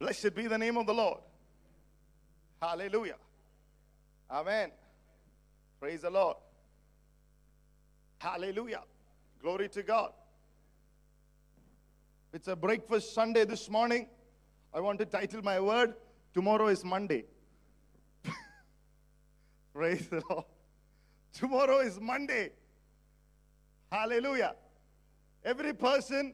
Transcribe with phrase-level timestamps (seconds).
[0.00, 1.18] Blessed be the name of the Lord.
[2.60, 3.16] Hallelujah.
[4.30, 4.70] Amen.
[5.78, 6.38] Praise the Lord.
[8.18, 8.80] Hallelujah.
[9.42, 10.12] Glory to God.
[12.32, 14.08] It's a breakfast Sunday this morning.
[14.72, 15.94] I want to title my word
[16.32, 17.24] Tomorrow is Monday.
[19.74, 20.44] Praise the Lord.
[21.34, 22.52] Tomorrow is Monday.
[23.92, 24.54] Hallelujah.
[25.44, 26.32] Every person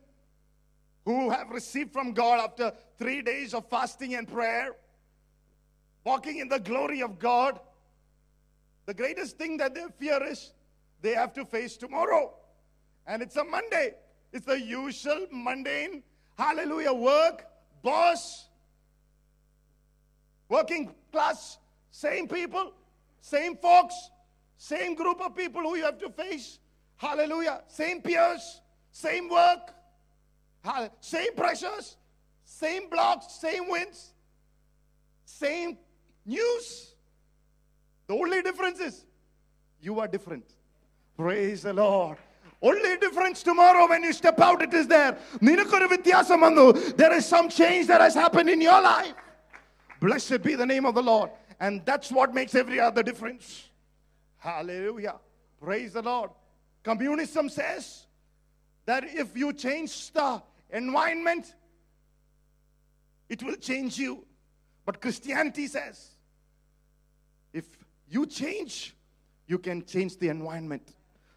[1.07, 4.73] who have received from God after three days of fasting and prayer,
[6.05, 7.60] walking in the glory of God,
[8.87, 10.52] the greatest thing that they fear is
[11.02, 12.34] they have to face tomorrow.
[13.06, 13.95] And it's a Monday.
[14.32, 16.02] It's the usual mundane,
[16.37, 17.46] hallelujah, work,
[17.82, 18.48] boss,
[20.48, 21.59] working class,
[21.93, 22.73] same people,
[23.20, 23.95] same folks,
[24.59, 26.59] same group of people who you have to face.
[26.96, 27.62] Hallelujah.
[27.68, 28.60] Same peers,
[28.91, 29.73] same work,
[30.99, 31.98] same pressures,
[32.44, 34.12] same blocks, same wins,
[35.26, 35.77] same
[36.26, 36.93] news.
[38.07, 39.05] The only difference is
[39.82, 40.46] you are different.
[41.18, 42.18] Praise the Lord.
[42.62, 45.18] Only difference tomorrow when you step out, it is there.
[45.41, 46.65] നിനക്കൊരു വ്യത്യാസം വന്നു.
[47.01, 49.15] There is some change that has happened in your life.
[49.99, 51.32] Blessed be the name of the Lord.
[51.60, 53.70] And that's what makes every other difference.
[54.37, 55.18] Hallelujah.
[55.63, 56.32] Praise the Lord.
[56.84, 58.07] Communism says
[58.85, 61.54] that if you change the environment,
[63.28, 64.25] it will change you.
[64.84, 66.10] But Christianity says
[67.53, 67.64] if
[68.09, 68.94] you change,
[69.47, 70.94] you can change the environment.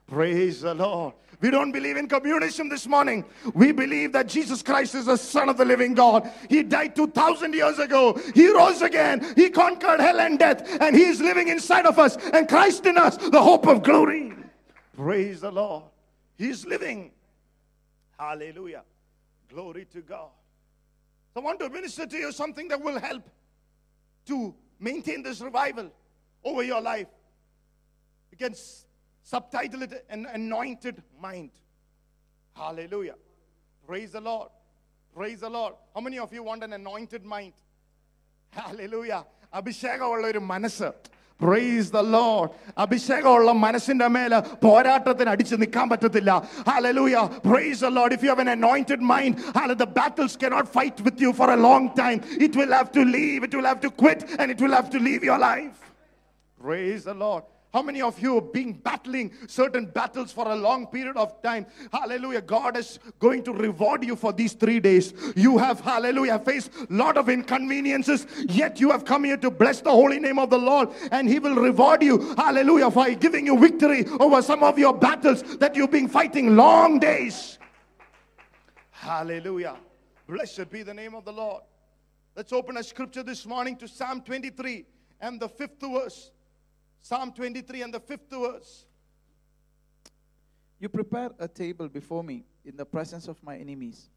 [0.08, 1.14] Praise the Lord.
[1.40, 3.24] We don't believe in communism this morning.
[3.54, 6.30] We believe that Jesus Christ is the Son of the living God.
[6.50, 8.20] He died 2,000 years ago.
[8.34, 9.34] He rose again.
[9.36, 10.68] He conquered hell and death.
[10.82, 12.18] And He is living inside of us.
[12.34, 14.34] And Christ in us, the hope of glory.
[14.98, 15.84] Praise the Lord.
[16.38, 17.12] He is living.
[18.18, 18.84] Hallelujah.
[19.49, 20.31] Glory to God.
[21.33, 23.29] So I want to minister to you something that will help
[24.27, 25.91] to maintain this revival
[26.45, 27.09] over your life.
[28.31, 28.87] You can s-
[29.23, 31.51] subtitle it an anointed mind.
[32.55, 33.15] Hallelujah.
[33.87, 34.49] Praise the Lord.
[35.15, 35.75] Praise the Lord.
[35.95, 37.55] How many of you want an anointed mind?
[38.51, 39.23] Hallelujah.
[39.59, 40.89] അഭിഷേകമുള്ള ഒരു മനസ്സ്
[41.41, 42.51] price the Lord
[42.85, 46.33] അഭിഷേകമുള്ള മനസ്സിന്റെ മേലെ പോരാട്ടത്തിന് അടിച്ച് നിൽക്കാൻ പറ്റത്തില്ല
[46.69, 47.17] hallelujah
[47.49, 51.19] praise the Lord if you have an anointed mind hallelujah the battles cannot fight with
[51.25, 54.23] you for a long time it will have to leave it will have to quit
[54.39, 55.79] and it will have to leave your life
[56.61, 57.43] Praise the Lord.
[57.72, 61.68] how many of you have been battling certain battles for a long period of time?
[61.94, 62.42] Hallelujah.
[62.42, 65.14] God is going to reward you for these three days.
[65.36, 69.82] You have, hallelujah, faced a lot of inconveniences, yet you have come here to bless
[69.82, 73.60] the holy name of the Lord, and He will reward you, hallelujah, for giving you
[73.60, 77.60] victory over some of your battles that you've been fighting long days.
[78.90, 79.78] Hallelujah.
[80.28, 81.62] Blessed be the name of the Lord.
[82.36, 84.86] Let's open a scripture this morning to Psalm 23
[85.22, 86.32] and the fifth verse.
[87.01, 88.87] Psalm 23 and the fifth verse.
[90.79, 94.09] You prepare a table before me in the presence of my enemies.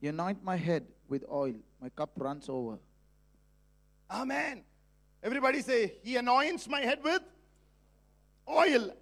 [0.00, 2.78] You anoint my head with oil, my cup runs over.
[4.10, 4.62] Amen.
[5.22, 7.22] Everybody say, He anoints my head with
[8.48, 8.94] oil,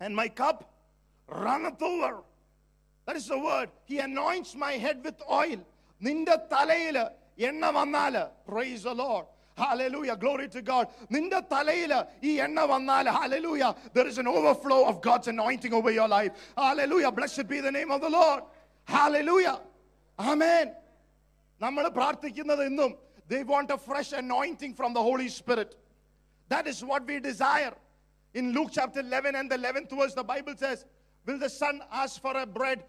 [0.00, 0.72] and my cup
[1.28, 2.22] runneth over.
[3.06, 3.70] That is the word.
[3.84, 5.60] He anoints my head with oil.
[6.06, 7.02] നിന്റെ തലയില്
[7.48, 9.26] എണ്ണ വന്നാല് price the Lord.
[9.58, 10.16] Hallelujah.
[10.16, 10.88] Glory to God.
[11.14, 11.98] നിന്റെ തലയില്
[12.28, 13.70] ഈ എണ്ണ വന്നാല് hallelujah.
[13.96, 16.32] There is an overflow of God's anointing over your life.
[16.56, 17.12] Hallelujah.
[17.12, 18.42] Blessed be the name of the Lord.
[18.96, 19.56] Hallelujah.
[20.30, 20.66] Amen.
[21.64, 22.92] നമ്മൾ പ്രാർത്ഥിക്കുന്നത് ഇന്നും
[23.28, 25.76] they want a fresh anointing from the Holy Spirit.
[26.48, 27.74] That is what we desire.
[28.34, 30.84] In Luke chapter 11 and the 11th verse, the Bible says,
[31.26, 32.84] Will the son ask for a bread?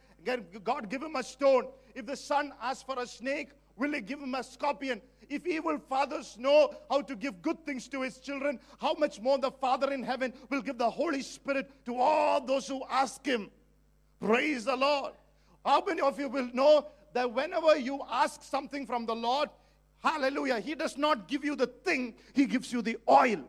[0.63, 1.68] God give him a stone.
[1.94, 5.00] If the son asks for a snake, will he give him a scorpion?
[5.28, 9.38] If evil fathers know how to give good things to his children, how much more
[9.38, 13.50] the Father in heaven will give the Holy Spirit to all those who ask him?
[14.20, 15.12] Praise the Lord.
[15.64, 19.48] How many of you will know that whenever you ask something from the Lord,
[20.03, 23.45] hallelujah, He does not give you the thing, He gives you the oil.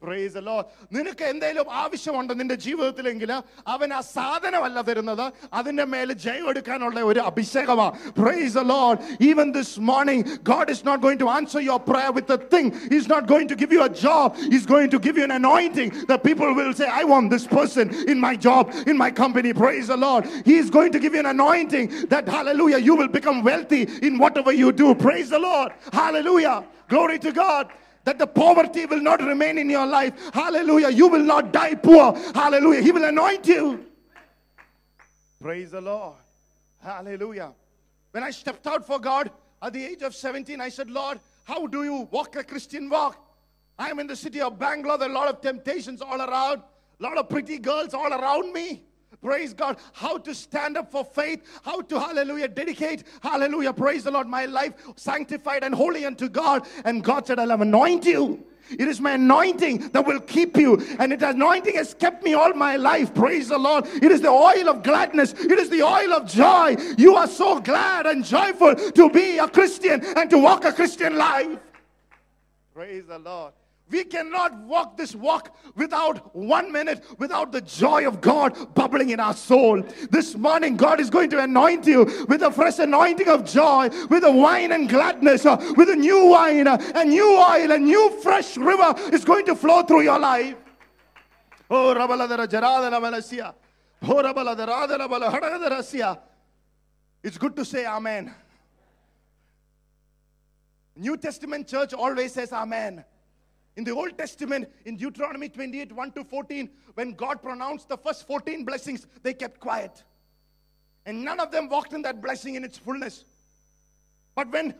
[0.00, 0.66] Praise the Lord.
[0.94, 3.30] നിനക്ക് എന്തെങ്കിലും ആവശ്യമുണ്ട് നിന്റെ ജീവിതത്തിലെങ്കിൽ
[3.74, 5.22] അവൻ ആ സാധനമല്ല തരുന്നത്
[5.58, 8.96] അതിന്റെ മേലെ ജയം എടുക്കാനുള്ള ഒരു അഭിഷേകമാണ് Praise the Lord.
[9.30, 10.20] Even this morning,
[10.52, 12.66] God is not going to answer your prayer with a thing.
[12.92, 14.28] He's not going to give you a job.
[14.54, 15.88] He's going to give you an anointing.
[16.12, 19.52] The people will say, I want this person in my job, in my company.
[19.64, 20.22] Praise the Lord.
[20.50, 24.52] He's going to give you an anointing that, hallelujah, you will become wealthy in whatever
[24.62, 24.94] you do.
[25.08, 25.72] Praise the Lord.
[26.02, 26.56] Hallelujah.
[26.94, 27.66] Glory to God
[28.03, 30.13] that the poverty will not remain in your life.
[30.33, 30.89] Hallelujah.
[30.89, 32.13] You will not die poor.
[32.33, 32.81] Hallelujah.
[32.81, 33.85] He will anoint you.
[35.41, 36.15] Praise the Lord.
[36.83, 37.53] Hallelujah.
[38.11, 39.31] When I stepped out for God,
[39.61, 43.23] At the age of 17, I said, Lord, how do you walk a Christian walk?
[43.77, 44.97] I'm in the city of Bangalore.
[44.97, 46.63] There are a lot of temptations all around,
[46.99, 48.83] a lot of pretty girls all around me.
[49.21, 49.77] Praise God.
[49.93, 54.45] How to stand up for faith, how to, hallelujah, dedicate, hallelujah, praise the Lord, my
[54.45, 56.67] life sanctified and holy unto God.
[56.85, 58.43] And God said, I'll anoint you.
[58.79, 60.81] It is my anointing that will keep you.
[60.97, 63.13] And it anointing has kept me all my life.
[63.13, 63.85] Praise the Lord.
[63.87, 65.33] It is the oil of gladness.
[65.33, 66.77] It is the oil of joy.
[66.97, 71.17] You are so glad and joyful to be a Christian and to walk a Christian
[71.17, 71.59] life.
[72.73, 73.53] Praise the Lord.
[73.91, 79.19] We cannot walk this walk without one minute, without the joy of God bubbling in
[79.19, 79.83] our soul.
[80.09, 84.23] This morning, God is going to anoint you with a fresh anointing of joy, with
[84.23, 88.17] a wine and gladness, uh, with a new wine, uh, a new oil, a new
[88.23, 90.55] fresh river is going to flow through your life.
[91.69, 91.93] Oh.
[94.03, 94.33] Oh.
[97.23, 98.33] It's good to say Amen.
[100.95, 103.03] New Testament church always says Amen.
[103.77, 108.27] In the Old Testament, in Deuteronomy 28 1 to 14, when God pronounced the first
[108.27, 110.03] 14 blessings, they kept quiet.
[111.05, 113.25] And none of them walked in that blessing in its fullness.
[114.35, 114.75] But when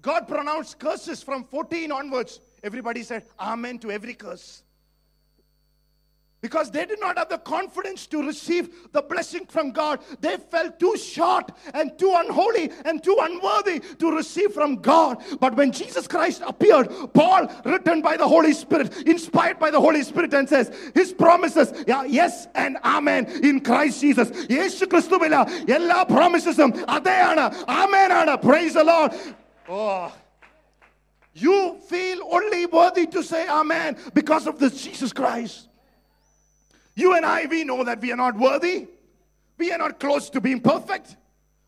[0.00, 4.62] God pronounced curses from 14 onwards, everybody said Amen to every curse
[6.43, 10.01] Because they did not have the confidence to receive the blessing from God.
[10.19, 15.23] They felt too short and too unholy and too unworthy to receive from God.
[15.39, 20.03] But when Jesus Christ appeared, Paul, written by the Holy Spirit, inspired by the Holy
[20.03, 24.29] Spirit, and says, His promises, yeah, yes and amen in Christ Jesus.
[24.57, 25.35] യേശു ക്രിസ്തുവില
[25.77, 27.45] എല്ലാ പ്രോമിസസും അതെയാണ്
[27.81, 29.11] ആമേനാണ് price the Lord.
[29.69, 30.05] Oh.
[31.45, 31.57] You
[31.91, 35.55] feel only worthy to say amen because of this Jesus Christ.
[36.98, 38.88] You and I, we know that we are not worthy.
[39.56, 41.16] We are not close to being perfect.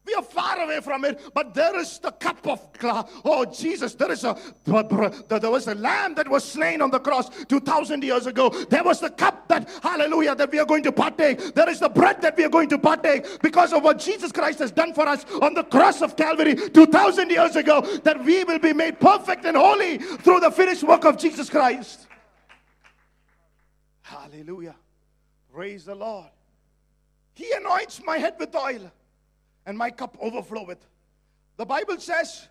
[0.04, 3.94] We are far away from it, but there is the cup of gla- oh Jesus.
[3.94, 8.02] There is a there was a lamb that was slain on the cross two thousand
[8.02, 8.48] years ago.
[8.48, 11.54] There was the cup that hallelujah that we are going to partake.
[11.54, 14.58] There is the bread that we are going to partake because of what Jesus Christ
[14.58, 17.82] has done for us on the cross of Calvary two thousand years ago.
[18.02, 22.08] That we will be made perfect and holy through the finished work of Jesus Christ.
[24.02, 24.74] Hallelujah.
[25.52, 26.28] Praise the Lord.
[27.34, 28.90] He anoints my head with oil
[29.66, 30.78] and my cup overfloweth.
[31.56, 32.48] The Bible says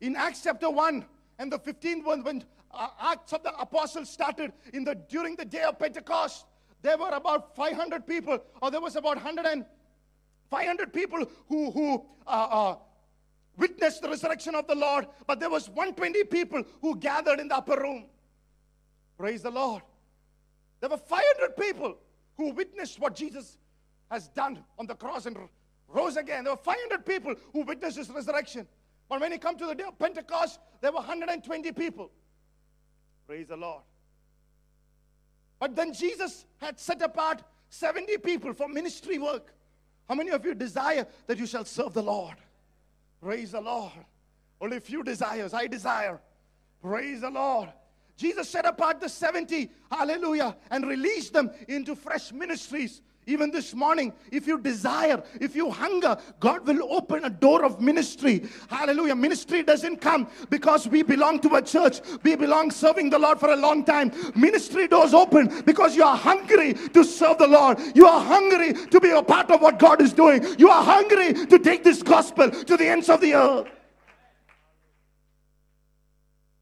[0.00, 1.04] in Acts chapter 1
[1.38, 5.44] and the 15th one, when uh, Acts of the Apostles started in the during the
[5.44, 6.46] day of Pentecost,
[6.82, 9.64] there were about 500 people, or there was about 100 and
[10.50, 12.76] 500 people who, who uh, uh,
[13.56, 17.56] witnessed the resurrection of the Lord, but there was 120 people who gathered in the
[17.56, 18.06] upper room.
[19.16, 19.82] Praise the Lord.
[20.80, 21.96] There were 500 people
[22.36, 23.58] who witnessed what Jesus
[24.10, 25.36] has done on the cross and
[25.88, 26.44] rose again.
[26.44, 28.66] There were 500 people who witnessed his resurrection.
[29.08, 32.10] But when he come to the day of Pentecost, there were 120 people.
[33.26, 33.82] Praise the Lord.
[35.60, 39.54] But then Jesus had set apart 70 people for ministry work.
[40.08, 42.36] How many of you desire that you shall serve the Lord?
[43.22, 43.92] Praise the Lord.
[44.60, 45.54] Only few desires.
[45.54, 46.20] I desire.
[46.82, 47.68] Praise the Lord.
[48.22, 53.02] Jesus set apart the 70, hallelujah, and released them into fresh ministries.
[53.26, 57.80] Even this morning, if you desire, if you hunger, God will open a door of
[57.80, 58.44] ministry.
[58.68, 59.16] Hallelujah.
[59.16, 62.00] Ministry doesn't come because we belong to a church.
[62.22, 64.12] We belong serving the Lord for a long time.
[64.36, 67.80] Ministry doors open because you are hungry to serve the Lord.
[67.96, 70.44] You are hungry to be a part of what God is doing.
[70.60, 73.68] You are hungry to take this gospel to the ends of the earth.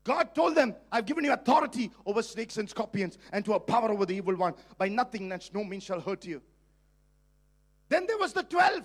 [0.05, 3.91] God told them, I've given you authority over snakes and scorpions and to a power
[3.91, 4.55] over the evil one.
[4.79, 6.41] By nothing that no means shall hurt you.
[7.89, 8.85] Then there was the 12.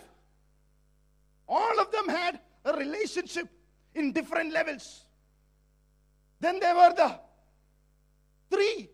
[1.48, 3.48] All of them had a relationship
[3.94, 5.06] in different levels.
[6.40, 7.20] Then there were the
[8.50, 8.90] three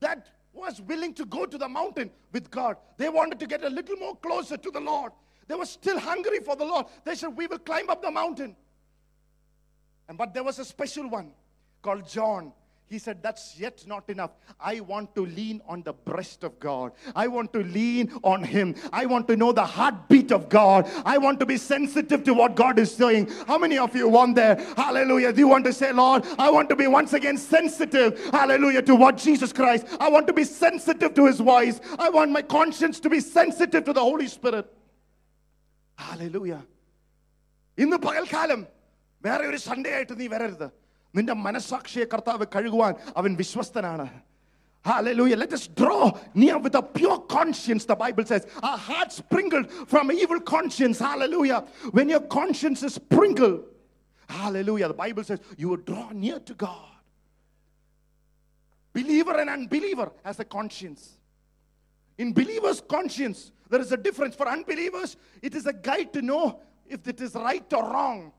[0.00, 2.76] that was willing to go to the mountain with God.
[2.96, 5.12] They wanted to get a little more closer to the Lord.
[5.46, 6.86] They were still hungry for the Lord.
[7.04, 8.56] They said, We will climb up the mountain.
[10.09, 11.31] And but there was a special one
[11.81, 12.51] called John.
[12.87, 14.31] He said, That's yet not enough.
[14.59, 16.91] I want to lean on the breast of God.
[17.15, 18.75] I want to lean on Him.
[18.93, 20.87] I want to know the heartbeat of God.
[21.03, 23.31] I want to be sensitive to what God is saying.
[23.47, 24.55] How many of you want there?
[24.77, 25.33] Hallelujah.
[25.33, 28.95] Do you want to say, Lord, I want to be once again sensitive, hallelujah, to
[28.95, 29.87] what Jesus Christ.
[29.99, 31.79] I want to be sensitive to His voice.
[31.97, 34.71] I want my conscience to be sensitive to the Holy Spirit.
[35.97, 36.61] Hallelujah.
[37.83, 38.61] ഇന്ന് പകൽക്കാലം
[39.21, 40.67] വേറെ ഒരു Sunday ആയിട്ട് നീ വരരുത്
[41.17, 44.07] നിന്റെ മനസാക്ഷിയെ കർത്താവ് കഴുകുവാൻ അവൻ വിശ്വസ്തനാണ്
[44.85, 45.35] Hallelujah.
[45.35, 48.45] Let us draw near with a pure conscience, the Bible says.
[48.61, 50.99] Our hearts sprinkled from evil conscience.
[50.99, 51.65] Hallelujah.
[51.91, 53.63] When your conscience is sprinkled,
[54.29, 56.91] hallelujah, the Bible says you will draw near to God.
[58.93, 61.17] Believer and unbeliever has a conscience.
[62.19, 64.35] In believers' conscience, there is a difference.
[64.35, 68.31] For unbelievers, it is a guide to know if it is right or wrong.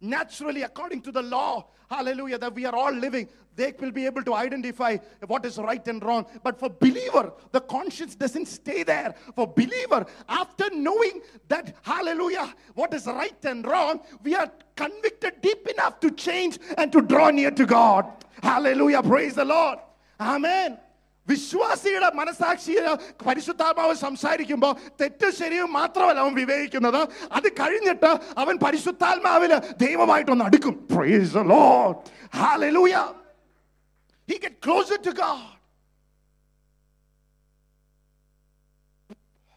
[0.00, 4.22] Naturally, according to the law, hallelujah, that we are all living, they will be able
[4.22, 6.26] to identify what is right and wrong.
[6.42, 9.14] But for believer, the conscience doesn't stay there.
[9.34, 15.66] For believer, after knowing that, hallelujah, what is right and wrong, we are convicted deep
[15.68, 18.06] enough to change and to draw near to God.
[18.42, 19.78] Hallelujah, praise the Lord.
[20.20, 20.78] Amen.
[21.28, 22.82] വിശ്വാസിയുടെ മനസാക്ഷിയെ
[23.26, 27.00] പരിശുദ്ധാത്മാവ് സംസാരിക്കുമ്പോൾ തെറ്റും ശരിയും മാത്രമല്ല അവൻ വിവേകിക്കുന്നത്
[27.32, 30.74] അത് കഴിഞ്ഞിട്ട് അവൻ പരിശുദ്ധാത്മാവിൽ ദൈവമായിട്ടൊന്ന് അടുക്കും.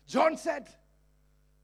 [0.10, 0.79] John said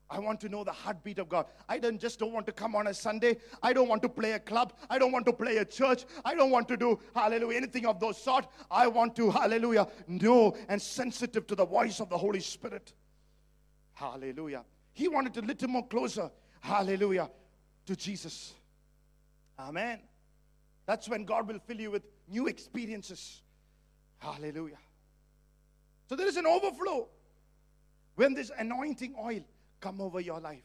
[0.10, 1.48] I want to know the heartbeat of God.
[1.68, 3.38] I don't just don't want to come on a Sunday.
[3.64, 4.74] I don't want to play a club.
[4.90, 6.06] I don't want to play a church.
[6.24, 8.46] I don't want to do hallelujah anything of those sort.
[8.70, 12.94] I want to hallelujah know and sensitive to the voice of the Holy Spirit.
[13.94, 14.64] Hallelujah.
[14.94, 16.30] He wanted to little more closer.
[16.62, 17.30] Hallelujah
[17.88, 18.54] to Jesus.
[19.58, 20.02] Amen.
[20.86, 23.42] That's when God will fill you with new experiences.
[24.20, 24.78] Hallelujah.
[26.08, 27.08] So there is an overflow
[28.16, 29.42] when this anointing oil
[29.85, 30.63] come over your life.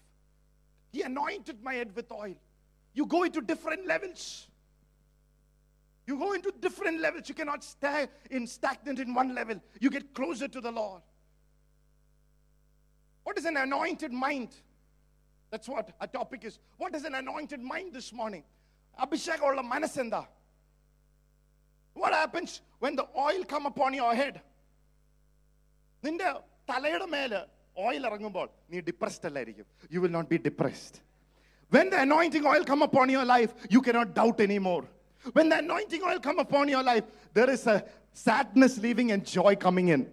[0.92, 2.36] He anointed my head with oil.
[2.94, 4.48] You go into different levels.
[6.08, 7.28] You go into different levels.
[7.28, 9.62] You cannot stay in stagnant in one level.
[9.80, 11.02] You get closer to the Lord.
[13.24, 14.50] What is an anointed mind?
[15.50, 16.60] That's what our topic is.
[16.78, 18.44] What is an anointed mind this morning?
[19.04, 20.22] അഭിഷേകമുള്ള മനസ്സെന്താ
[22.02, 22.52] What happens
[22.84, 24.36] when the oil come upon your head?
[26.06, 26.30] നിന്റെ
[26.70, 27.42] തലയുടെ മേല്
[27.78, 31.00] oil ഇറങ്ങുമ്പോൾ നീ depressed അല്ലായിരിക്കും you will not be depressed
[31.72, 34.82] when the anointing oil come upon your life you cannot doubt any more
[35.36, 37.06] when the anointing oil come upon your life
[37.36, 37.78] there is a
[38.18, 40.04] sadness leaving and joy coming in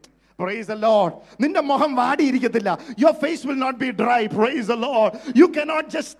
[0.42, 1.12] Praise the Lord.
[1.42, 2.70] നിന്റെ മുഖം വാടിയിരിക്കത്തില്ല
[3.02, 4.22] Your face will not be dry.
[4.38, 5.12] Praise the Lord.
[5.40, 6.16] You cannot just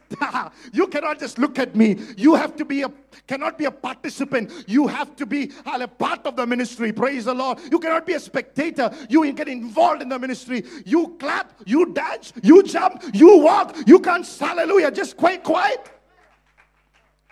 [0.78, 1.88] you cannot just look at me.
[2.24, 2.90] You have to be a
[3.30, 4.46] cannot be a participant.
[4.76, 5.40] You have to be
[5.86, 6.90] a part of the ministry.
[7.02, 7.56] Praise the Lord.
[7.72, 8.86] You cannot be a spectator.
[9.14, 10.60] You get involved in the ministry.
[10.94, 13.68] You clap, you dance, you jump, you walk.
[13.92, 14.90] You can't hallelujah.
[15.00, 15.82] Just quiet, quiet.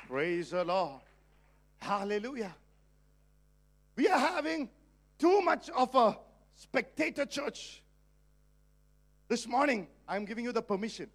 [0.08, 1.00] Praise the Lord.
[1.78, 2.54] Hallelujah.
[3.96, 4.68] We are having
[5.18, 6.08] too much of a
[6.55, 7.83] spectator church.
[9.27, 11.09] This morning, I'm giving you the permission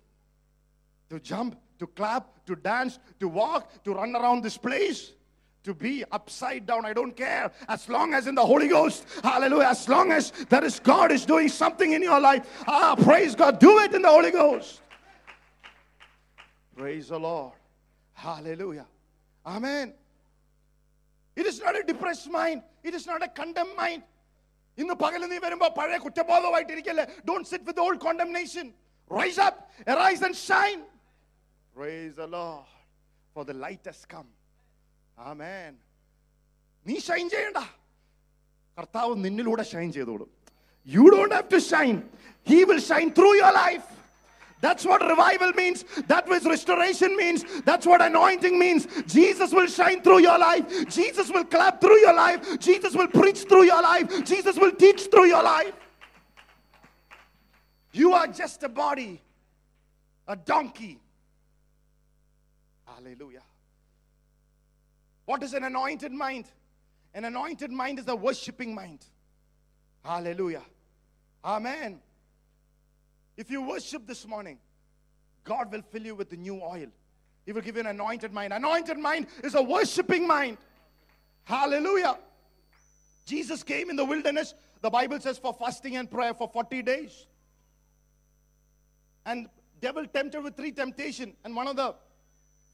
[1.09, 5.13] to jump, to clap, to dance, to walk, to run around this place,
[5.65, 6.85] to be upside down.
[6.85, 7.53] I don't care.
[7.69, 11.27] As long as in the Holy Ghost, hallelujah, as long as that is God is
[11.27, 14.83] doing something in your life, ah, praise God, do it in the Holy Ghost.
[16.77, 17.53] Praise the Lord.
[18.15, 18.87] Hallelujah.
[19.45, 19.95] Amen.
[21.37, 22.63] It is not a depressed mind.
[22.83, 24.03] It is not a condemned mind.
[24.81, 28.67] ഇന്ന് പകൽ നീ വരുമ്പോ പഴയ കുറ്റബോധമായിട്ടിരിക്കല്ലേ don't sit with old condemnation
[29.11, 29.61] rise up
[30.01, 30.79] rise and shine
[31.75, 32.67] rise the Lord
[33.37, 34.27] for the light has come
[35.27, 35.73] amen
[36.87, 37.61] നീ shine ചെയ്യണ്ട.
[38.79, 40.29] കർത്താവ് നിന്നിലൂടെ shine ചെയ്തോളും
[40.89, 41.97] you don't have to shine
[42.47, 43.89] he will shine through your life
[44.61, 45.85] That's what revival means.
[46.07, 47.45] That what restoration means.
[47.65, 48.87] That's what anointing means.
[49.07, 50.89] Jesus will shine through your life.
[50.89, 52.59] Jesus will clap through your life.
[52.59, 54.25] Jesus will preach through your life.
[54.25, 55.73] Jesus will teach through your life.
[57.93, 59.21] You are just a body,
[60.29, 61.01] a donkey.
[62.87, 63.43] Hallelujah.
[65.25, 66.47] What is an anointed mind?
[67.15, 69.05] An anointed mind is a worshiping mind.
[70.05, 70.63] Hallelujah.
[71.45, 72.01] Amen.
[73.41, 74.59] If you worship this morning,
[75.45, 76.89] God will fill you with the new oil.
[77.47, 78.53] He will give you an anointed mind.
[78.53, 80.59] Anointed mind is a worshiping mind.
[81.45, 82.19] Hallelujah.
[83.25, 87.27] Jesus came in the wilderness, the Bible says, for fasting and prayer for 40 days.
[89.25, 89.49] And
[89.81, 91.35] devil tempted with three temptation.
[91.43, 91.95] And one of the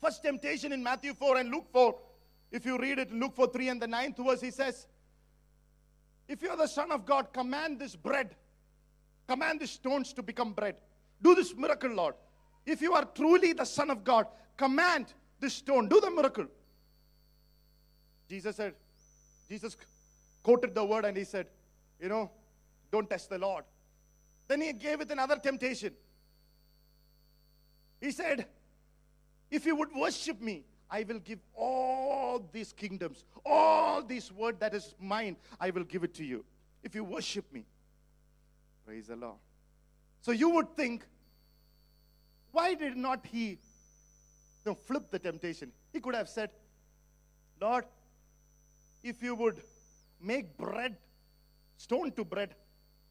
[0.03, 1.97] first temptation in Matthew 4 and Luke 4,
[2.51, 4.89] if you read it, Luke 4 3 and the ninth verse, he says,
[6.27, 8.35] If you're the Son of God, command this bread
[9.27, 10.77] Command the stones to become bread.
[11.23, 12.15] Do this miracle, Lord.
[12.65, 15.89] If you are truly the Son of God, command this stone.
[15.89, 16.47] Do the miracle.
[18.29, 18.75] Jesus said,
[19.49, 19.77] Jesus
[20.43, 21.47] quoted the word and he said,
[22.01, 22.31] You know,
[22.91, 23.65] don't test the Lord.
[24.49, 25.93] Then he gave it another temptation.
[28.01, 28.47] He said,
[29.51, 34.75] If you would worship me, I will give all these kingdoms, all this word that
[34.75, 36.45] is mine, I will give it to you.
[36.83, 37.65] If you worship me.
[38.87, 39.37] Praise the Lord.
[40.21, 41.05] So you would think,
[42.53, 43.59] why did not he you
[44.65, 45.73] know, flip the temptation?
[45.93, 46.51] He could have said,
[47.61, 47.85] Lord,
[49.03, 49.61] if you would
[50.21, 50.97] make bread,
[51.77, 52.55] stone to bread,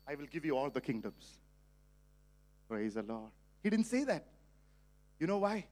[0.07, 1.39] I will give you all the kingdoms.
[2.69, 3.31] Praise the Lord.
[3.61, 4.25] He didn't say that.
[5.19, 5.65] You know why?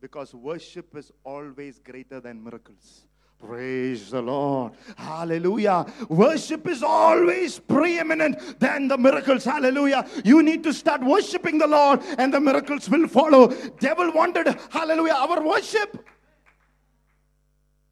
[0.00, 3.05] Because worship is always greater than miracles.
[3.38, 4.72] Praise the Lord.
[4.96, 5.86] Hallelujah.
[6.08, 9.44] Worship is always preeminent than the miracles.
[9.44, 10.08] Hallelujah.
[10.24, 13.48] You need to start worshiping the Lord and the miracles will follow.
[13.78, 16.04] Devil wanted, hallelujah, our worship.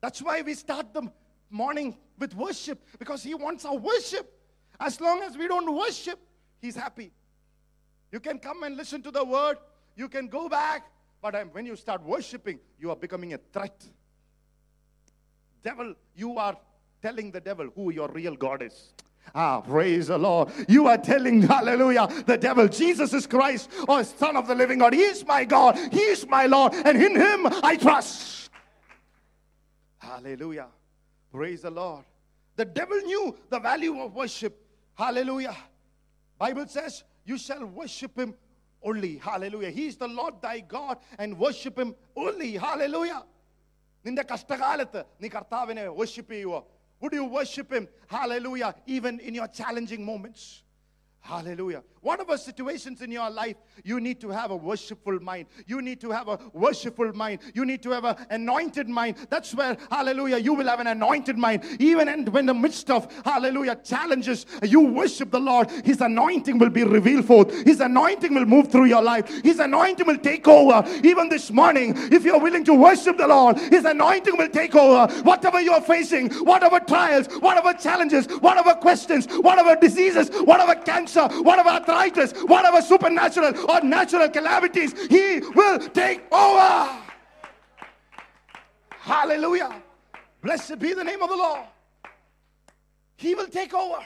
[0.01, 1.11] That's why we start the
[1.51, 4.31] morning with worship because he wants our worship.
[4.81, 6.19] As long as we don't worship,
[6.61, 7.13] he's happy.
[8.11, 9.59] You can come and listen to the word,
[9.97, 13.85] you can go back, but when you start worshiping, you are becoming a threat.
[15.65, 16.57] Devil, you are
[17.03, 18.93] telling the devil who your real God is.
[19.35, 20.51] Ah, praise the Lord.
[20.69, 24.93] You are telling, hallelujah, the devil, Jesus is Christ, or Son of the living God.
[24.93, 28.51] He is my God, He is my Lord, and in Him I trust.
[29.99, 30.69] Hallelujah.
[31.33, 32.05] Praise the Lord.
[32.57, 34.57] The devil knew the value of worship.
[34.95, 35.57] Hallelujah.
[36.39, 38.35] Bible says, you shall worship him
[38.83, 39.17] only.
[39.17, 39.71] Hallelujah.
[39.71, 42.53] He is the Lord thy God and worship him only.
[42.53, 43.25] Hallelujah.
[44.06, 46.60] നിന്റെ കഷ്ടകാലത്ത് നീ കർത്താവിനെ worship ചെയ്യുവോ
[47.02, 50.42] would you worship him hallelujah even in your challenging moments
[51.22, 51.84] Hallelujah.
[52.05, 55.47] Whatever situations in your life, you need to have a worshipful mind.
[55.67, 57.41] You need to have a worshipful mind.
[57.55, 59.17] You need to have an anointed mind.
[59.31, 61.65] That's where, hallelujah, you will have an anointed mind.
[61.81, 65.71] Even in, when the midst of, hallelujah, challenges, you worship the Lord.
[65.71, 67.51] His anointing will be revealed forth.
[67.65, 69.27] His anointing will move through your life.
[69.43, 70.87] His anointing will take over.
[71.03, 75.11] Even this morning, if you're willing to worship the Lord, His anointing will take over.
[75.23, 81.94] Whatever you're facing, whatever trials, whatever challenges, whatever questions, whatever diseases, whatever cancer, whatever arthritis,
[82.47, 87.01] whatever supernatural or natural calamities, He will take over.
[88.91, 89.83] Hallelujah.
[90.43, 91.61] Blessed be the name of the Lord.
[93.17, 94.03] He will take over.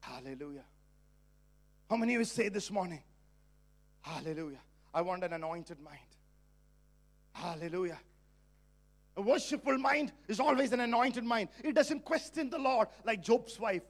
[0.00, 0.64] Hallelujah.
[1.88, 3.02] How many of you say this morning?
[4.02, 4.60] Hallelujah.
[4.92, 5.98] I want an anointed mind.
[7.32, 7.98] Hallelujah.
[9.16, 11.48] A worshipful mind is always an anointed mind.
[11.62, 13.82] It doesn't question the Lord like Job's wife.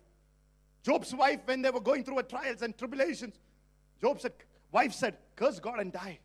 [0.84, 3.34] Job's wife, when they were going through her trials and tribulations,
[4.00, 4.32] Job said,
[4.70, 6.18] wife said, curse God and die.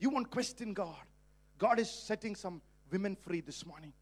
[0.00, 0.96] You won't question God.
[1.58, 3.92] God is setting some women free this morning.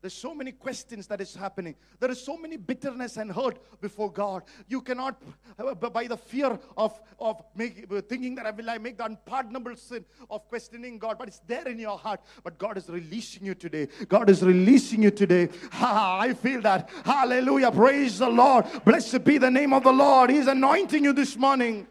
[0.00, 1.74] There's so many questions that is happening.
[1.98, 4.44] There is so many bitterness and hurt before God.
[4.68, 5.20] You cannot,
[5.58, 9.06] uh, by the fear of, of make, uh, thinking that I will I make the
[9.06, 12.20] unpardonable sin of questioning God, but it's there in your heart.
[12.44, 13.88] But God is releasing you today.
[14.08, 15.48] God is releasing you today.
[15.78, 16.90] Ha, I feel that.
[17.04, 17.70] Hallelujah.
[17.70, 18.64] Praise the Lord.
[18.84, 20.30] Blessed be the name of the Lord.
[20.30, 21.86] He's anointing you this morning.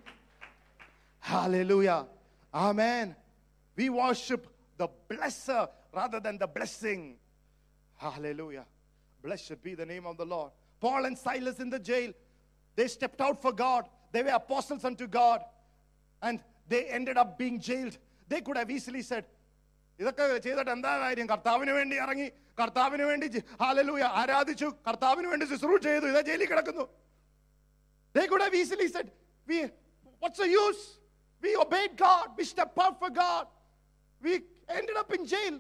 [1.20, 2.06] Hallelujah.
[2.54, 3.15] Amen.
[3.76, 7.17] We worship the blesser rather than the blessing.
[7.97, 8.65] Hallelujah.
[9.23, 10.51] Blessed be the name of the Lord.
[10.81, 12.12] Paul and Silas in the jail,
[12.77, 13.85] they stepped out for God.
[14.12, 15.41] They were apostles unto God.
[16.23, 17.97] And they ended up being jailed.
[18.29, 19.25] They could have easily said,
[20.01, 22.27] ഇതൊക്കെ ചെയ്തിട്ട് എന്താ കാര്യം കർത്താവിന് വേണ്ടി ഇറങ്ങി
[22.61, 23.27] കർത്താവിന് വേണ്ടി
[23.62, 26.87] hallelujah ആരാധിച്ചു കർത്താവിന് വേണ്ടി ശുശ്രൂഷ ചെയ്തു ഇതാ ജയിലിൽ കിടക്കുന്നു
[28.17, 29.07] They could have easily said,
[29.49, 29.59] we,
[30.23, 30.99] What's the use?
[31.43, 32.27] We obeyed God.
[32.38, 33.47] We stepped out for God.
[34.23, 34.33] We
[34.69, 35.59] ended up in jail.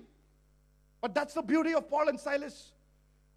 [1.01, 2.71] but that's the beauty of Paul and Silas.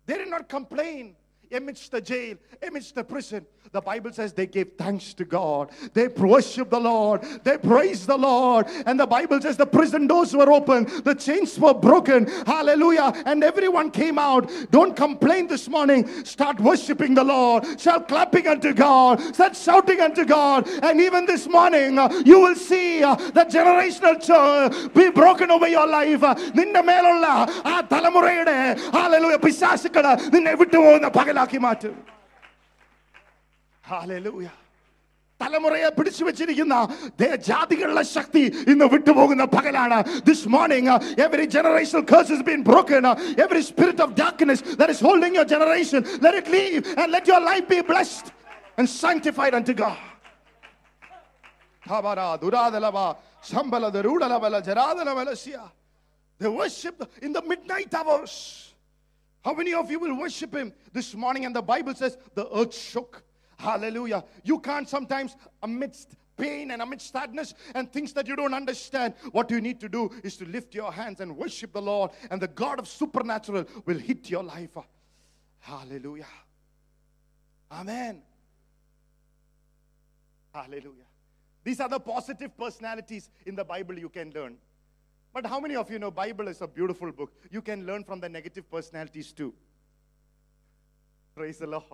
[0.07, 1.17] They did not complain
[1.52, 2.36] amidst the jail,
[2.68, 3.46] amidst the prison.
[3.72, 5.70] The Bible says they gave thanks to God.
[5.94, 7.24] They worshiped the Lord.
[7.44, 8.68] They praised the Lord.
[8.86, 12.28] And the Bible says the prison doors were open, the chains were broken.
[12.46, 13.12] Hallelujah.
[13.26, 14.50] And everyone came out.
[14.72, 16.08] Don't complain this morning.
[16.24, 17.66] Start worshiping the Lord.
[17.80, 19.20] Start clapping unto God.
[19.36, 20.68] Start shouting unto God.
[20.82, 25.68] And even this morning, uh, you will see uh, the generational ch- be broken over
[25.68, 26.24] your life.
[26.24, 27.28] Uh, നിന്റെ മേലുള്ള
[27.72, 28.58] ആ തലമുറയുടെ
[28.96, 31.96] hallelujah പിശാസുക്കള് നിന്നെ വിട്ടുപോകുന്ന പകലാക്കി മാറ്റും
[33.84, 34.48] hallelujah
[35.40, 36.76] തലമുറയെ പിടിച്ചു വെച്ചിരിക്കുന്ന
[37.22, 39.98] ദേ- ജാതികളുടെ ശക്തി ഇന്ന് വിട്ടുപോകുന്ന പകലാണ്
[40.30, 40.94] this morning
[41.26, 43.14] every generation curse has been broken uh,
[43.46, 47.42] every spirit of darkness that is holding your generation let it leave and let your
[47.42, 48.28] life be blessed
[48.78, 50.00] and sanctified unto God
[51.84, 55.70] Habara, duradalava, shambala, darudalabala, jaradalavalasiya.
[56.40, 58.69] They worship in the midnight hours.
[59.45, 61.47] How many of you will worship him this morning?
[61.47, 63.23] And the Bible says the earth shook.
[63.59, 64.25] Hallelujah.
[64.43, 69.51] You can't sometimes, amidst pain and amidst sadness and things that you don't understand, what
[69.51, 72.49] you need to do is to lift your hands and worship the Lord, and the
[72.49, 74.77] God of supernatural will hit your life.
[75.61, 76.27] Hallelujah.
[77.71, 78.23] Amen.
[80.55, 81.05] Hallelujah.
[81.63, 84.57] These are the positive personalities in the Bible you can learn.
[85.33, 87.33] But how many of you know Bible is a beautiful book?
[87.51, 89.55] You can learn from the negative personalities too.
[91.35, 91.85] Praise the Lord.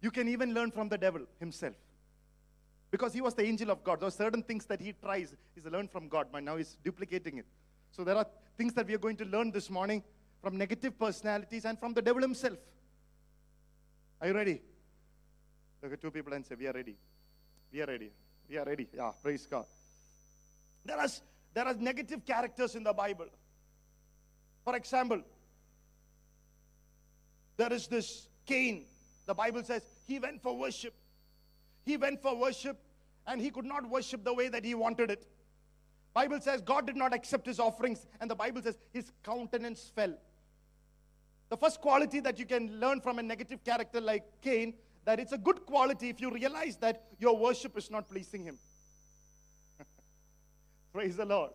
[0.00, 1.74] You can even learn from the devil himself.
[2.90, 4.00] Because he was the angel of God.
[4.00, 7.38] There are certain things that he tries he's learned from God, but now he's duplicating
[7.38, 7.46] it.
[7.92, 10.02] So there are things that we are going to learn this morning
[10.42, 12.58] from negative personalities and from the devil himself.
[14.20, 14.60] Are you ready?
[15.82, 16.96] Look at two people and say, We are ready.
[17.72, 18.10] We are ready.
[18.48, 18.88] We are ready.
[18.92, 19.64] Yeah, praise God.
[20.84, 21.08] There are,
[21.54, 23.26] there are negative characters in the Bible.
[24.64, 25.22] For example,
[27.56, 28.86] there is this Cain.
[29.26, 30.94] The Bible says he went for worship.
[31.84, 32.78] He went for worship
[33.26, 35.26] and he could not worship the way that he wanted it.
[36.14, 40.14] Bible says God did not accept his offerings and the Bible says his countenance fell.
[41.48, 45.32] The first quality that you can learn from a negative character like Cain that it's
[45.32, 48.58] a good quality if you realize that your worship is not pleasing him.
[50.92, 51.50] Praise the Lord.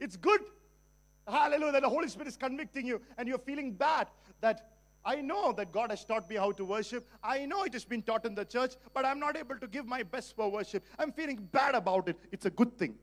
[0.00, 0.40] It's good.
[1.26, 1.72] Hallelujah.
[1.72, 4.08] That the Holy Spirit is convicting you and you're feeling bad
[4.40, 4.72] that
[5.04, 7.08] I know that God has taught me how to worship.
[7.22, 9.86] I know it has been taught in the church, but I'm not able to give
[9.86, 10.84] my best for worship.
[10.98, 12.16] I'm feeling bad about it.
[12.30, 12.94] It's a good thing.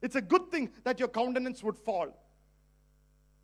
[0.00, 2.08] It's a good thing that your countenance would fall.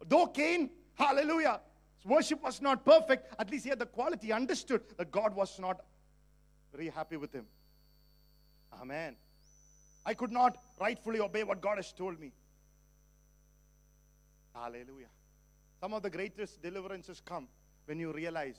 [0.07, 1.61] Though Cain, hallelujah,
[2.05, 5.81] worship was not perfect, at least he had the quality, understood that God was not
[6.72, 7.46] very happy with him.
[8.81, 9.16] Amen.
[10.04, 12.32] I could not rightfully obey what God has told me.
[14.54, 15.06] Hallelujah.
[15.80, 17.48] Some of the greatest deliverances come
[17.86, 18.56] when you realize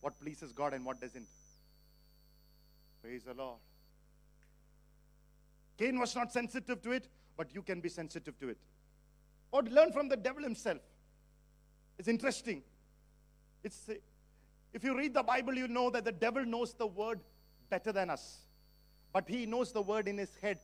[0.00, 1.26] what pleases God and what doesn't.
[3.02, 3.58] Praise the Lord.
[5.78, 8.58] Cain was not sensitive to it, but you can be sensitive to it.
[9.52, 10.80] Or learn from the devil himself.
[11.98, 12.62] It's interesting.
[13.64, 13.88] It's
[14.72, 17.20] if you read the Bible, you know that the devil knows the word
[17.68, 18.40] better than us.
[19.12, 20.60] But he knows the word in his head,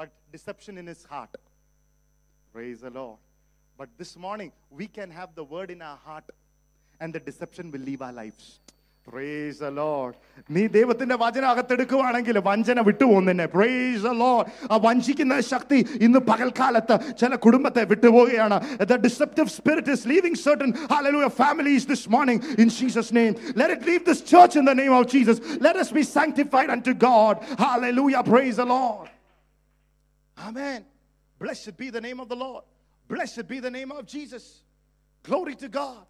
[0.00, 1.34] but deception in his heart.
[2.52, 3.18] Praise the Lord.
[3.78, 6.24] But this morning, we can have the word in our heart,
[7.00, 8.60] and the deception will leave our lives.
[9.06, 10.14] Praise the Lord.
[10.54, 14.46] നീ ദൈവത്തിന്റെ വചനം അകത്തെടുക്കുവാണെങ്കിൽ വഞ്ചന വിട്ടുപോകും നിന്നെ praise the Lord.
[14.72, 18.56] ആ വഞ്ചിക്കുന്ന ശക്തി ഇന്ന് പകൽക്കാലത്ത് ചില കുടുംബത്തെ വിട്ടുപോവുകയാണ്
[18.92, 23.84] the deceptive spirit is leaving certain hallelujah families this morning in Jesus name let it
[23.90, 27.34] leave this church in the name of Jesus let us be sanctified unto God
[27.66, 29.06] hallelujah praise the Lord
[30.41, 30.85] amen
[31.39, 32.63] blessed be the name of the Lord
[33.11, 34.61] Blessed be the name of Jesus.
[35.23, 36.05] Glory to God.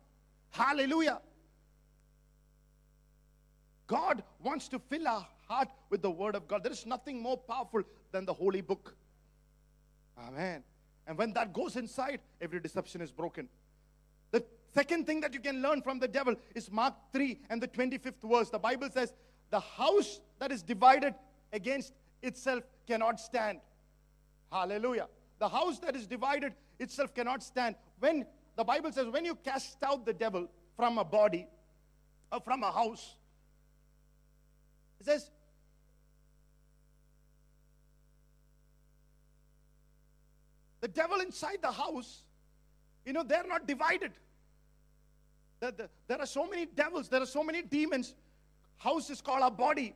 [0.52, 1.20] Hallelujah.
[3.88, 6.62] God wants to fill our heart with the Word of God.
[6.64, 8.96] There is nothing more powerful than the Holy Book.
[10.28, 10.62] Amen.
[11.08, 13.50] And when that goes inside, every deception is broken.
[14.30, 17.68] The second thing that you can learn from the devil is Mark 3 and the
[17.68, 18.52] 25th verse.
[18.52, 19.12] The Bible says,
[19.50, 21.16] The house that is divided
[21.52, 23.58] against itself cannot stand.
[24.52, 25.08] Hallelujah.
[25.40, 27.76] The house that is divided itself cannot stand.
[28.00, 31.48] When the Bible says, when you cast out the devil from a body
[32.32, 33.16] or from a house,
[35.00, 35.32] it says,
[40.82, 42.24] the devil inside the house,
[43.06, 44.12] you know, they're not divided.
[45.60, 48.14] The- the- there are so many devils, there are so many demons.
[48.78, 49.96] House is called a body.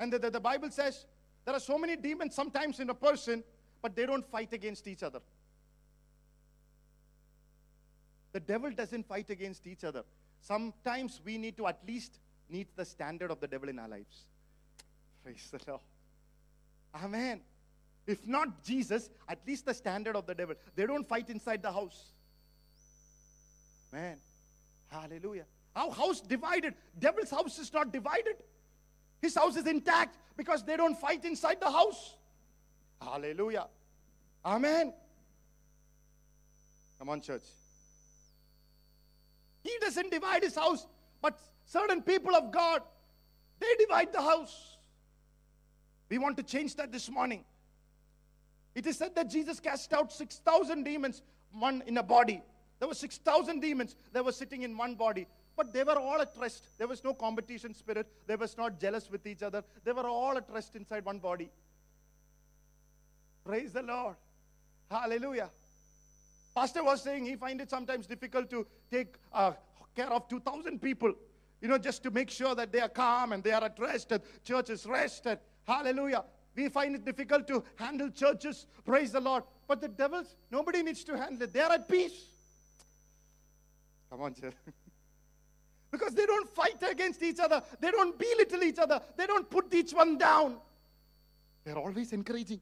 [0.00, 1.06] And the, the, the Bible says
[1.44, 3.44] there are so many demons sometimes in a person,
[3.82, 5.20] but they don't fight against each other.
[8.32, 10.04] The devil doesn't fight against each other.
[10.40, 12.18] Sometimes we need to at least
[12.48, 14.24] meet the standard of the devil in our lives.
[15.22, 15.80] Praise the Lord.
[16.94, 17.40] Amen.
[18.06, 20.54] If not Jesus, at least the standard of the devil.
[20.74, 22.12] They don't fight inside the house.
[23.92, 24.16] Man.
[24.88, 25.44] Hallelujah.
[25.74, 26.74] Our house divided.
[26.98, 28.36] Devil's house is not divided.
[29.20, 32.16] His house is intact because they don't fight inside the house.
[33.04, 33.66] Hallelujah.
[34.44, 34.92] Amen.
[36.98, 37.42] Come on, church.
[39.62, 40.86] He doesn't divide his house,
[41.20, 42.82] but certain people of God,
[43.60, 44.76] they divide the house.
[46.08, 47.44] We want to change that this morning.
[48.74, 52.42] It is said that Jesus cast out 6,000 demons, one in a body.
[52.78, 55.26] There were 6,000 demons that were sitting in one body.
[55.56, 56.68] But they were all at rest.
[56.78, 58.10] There was no competition spirit.
[58.26, 59.62] They was not jealous with each other.
[59.84, 61.50] They were all at rest inside one body.
[63.44, 64.16] Praise the Lord.
[64.90, 65.50] Hallelujah.
[66.54, 69.52] Pastor was saying he find it sometimes difficult to take uh,
[69.96, 71.12] care of 2,000 people,
[71.60, 74.12] you know, just to make sure that they are calm and they are at rest
[74.12, 75.26] and church is rest.
[75.26, 76.24] And Hallelujah.
[76.54, 78.66] We find it difficult to handle churches.
[78.84, 79.44] Praise the Lord.
[79.66, 81.52] But the devils, nobody needs to handle it.
[81.52, 82.26] They are at peace.
[84.10, 84.52] Come on, sir.
[85.90, 87.62] because they don't fight against each other.
[87.80, 89.00] They don't belittle each other.
[89.16, 90.56] They don't put each one down.
[91.64, 92.60] They're always encouraging.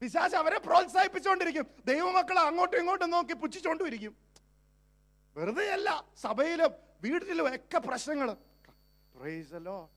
[0.00, 4.14] പിശാച് അവരെ പ്രോത്സാഹിപ്പിച്ചുകൊണ്ടിരിക്കും ദൈവമക്കളെ അങ്ങോട്ടും ഇങ്ങോട്ടും നോക്കി പുച്ഛിച്ചുകൊണ്ടിരിക്കും
[5.36, 5.88] വെറുതെ അല്ല
[6.26, 6.72] സഭയിലും
[7.06, 8.28] വീട്ടിലും ഒക്കെ പ്രശ്നങ്ങൾ
[9.20, 9.88] Praise the Lord.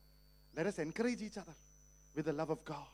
[0.58, 1.56] Let us encourage each other
[2.16, 2.88] with the love of God.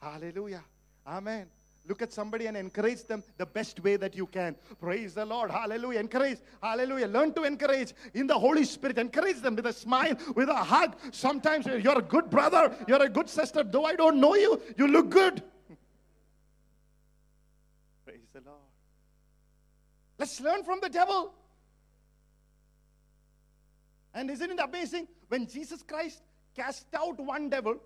[0.00, 0.62] Hallelujah.
[1.06, 1.46] Amen.
[1.88, 4.54] Look at somebody and encourage them the best way that you can.
[4.80, 5.50] Praise the Lord.
[5.50, 5.98] Hallelujah.
[5.98, 6.38] Encourage.
[6.62, 7.08] Hallelujah.
[7.08, 8.98] Learn to encourage in the Holy Spirit.
[8.98, 10.94] Encourage them with a smile, with a hug.
[11.10, 13.64] Sometimes you're a good brother, you're a good sister.
[13.64, 15.42] Though I don't know you, you look good.
[18.37, 18.61] The Lord.
[20.19, 21.33] Let's learn from the devil.
[24.13, 26.21] And isn't it amazing when Jesus Christ
[26.55, 27.77] cast out one devil?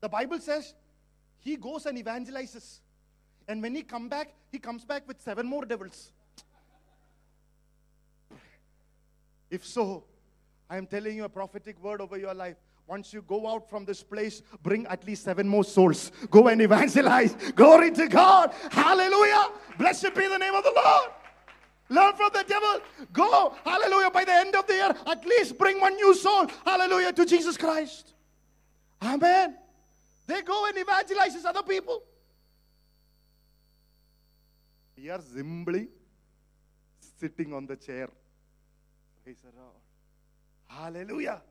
[0.00, 0.72] The Bible says
[1.40, 2.78] he goes and evangelizes.
[3.46, 6.12] And when he come back, he comes back with seven more devils.
[9.50, 10.04] If so,
[10.70, 12.56] I am telling you a prophetic word over your life.
[12.88, 16.10] Once you go out from this place, bring at least seven more souls.
[16.30, 17.36] Go and evangelize.
[17.54, 18.50] Glory to God.
[18.70, 19.50] Hallelujah.
[19.76, 21.10] Blessed be the name of the Lord.
[21.90, 22.80] Learn from the devil.
[23.12, 23.54] Go.
[23.62, 24.10] Hallelujah.
[24.10, 26.46] By the end of the year, at least bring one new soul.
[26.64, 28.14] Hallelujah to Jesus Christ.
[29.02, 29.58] Amen.
[30.26, 32.02] They go and evangelizes other people.
[34.96, 35.88] We are simply
[37.20, 38.08] sitting on the chair.
[39.26, 39.74] The Lord.
[40.68, 41.42] Hallelujah.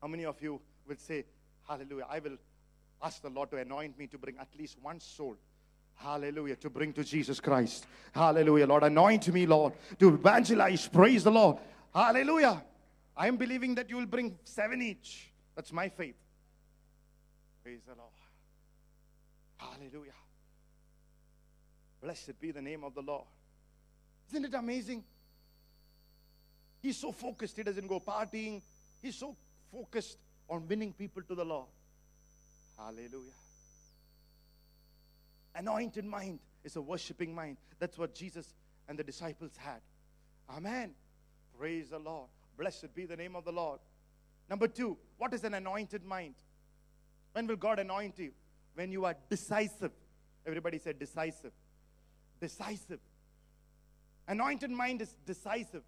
[0.00, 1.24] How many of you will say,
[1.66, 2.06] Hallelujah?
[2.08, 2.36] I will
[3.02, 5.36] ask the Lord to anoint me to bring at least one soul.
[5.96, 6.56] Hallelujah.
[6.56, 7.86] To bring to Jesus Christ.
[8.12, 8.66] Hallelujah.
[8.66, 10.88] Lord, anoint me, Lord, to evangelize.
[10.88, 11.58] Praise the Lord.
[11.92, 12.62] Hallelujah.
[13.16, 15.32] I am believing that you will bring seven each.
[15.56, 16.14] That's my faith.
[17.64, 18.12] Praise the Lord.
[19.56, 20.12] Hallelujah.
[22.00, 23.24] Blessed be the name of the Lord.
[24.30, 25.02] Isn't it amazing?
[26.80, 28.62] He's so focused, he doesn't go partying.
[29.02, 29.36] He's so
[29.72, 31.66] focused on winning people to the Lord.
[32.78, 33.32] Hallelujah.
[35.54, 37.56] Anointed mind is a worshiping mind.
[37.78, 38.54] That's what Jesus
[38.88, 39.80] and the disciples had.
[40.48, 40.92] Amen.
[41.58, 42.28] Praise the Lord.
[42.56, 43.80] Blessed be the name of the Lord.
[44.48, 46.34] Number two, what is an anointed mind?
[47.32, 48.32] When will God anoint you?
[48.74, 49.92] When you are decisive.
[50.46, 51.52] Everybody said decisive.
[52.40, 53.00] Decisive.
[54.26, 55.82] Anointed mind is decisive.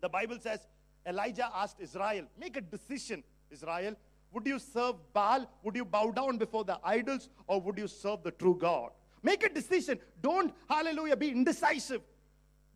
[0.00, 0.60] The Bible says
[1.06, 3.94] Elijah asked Israel, make a decision, Israel.
[4.32, 5.48] Would you serve Baal?
[5.62, 7.28] Would you bow down before the idols?
[7.46, 8.90] Or would you serve the true God?
[9.22, 9.98] Make a decision.
[10.20, 12.02] Don't, hallelujah, be indecisive.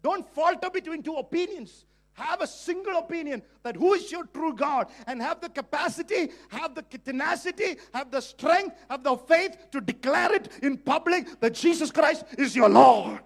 [0.02, 1.84] Don't falter between two opinions.
[2.14, 6.74] Have a single opinion that who is your true God and have the capacity, have
[6.74, 11.90] the tenacity, have the strength, have the faith to declare it in public that Jesus
[11.90, 13.20] Christ is your Lord.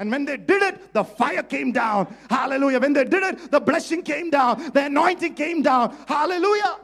[0.00, 2.12] And when they did it, the fire came down.
[2.30, 2.80] Hallelujah.
[2.80, 5.94] When they did it, the blessing came down, the anointing came down.
[6.08, 6.78] Hallelujah.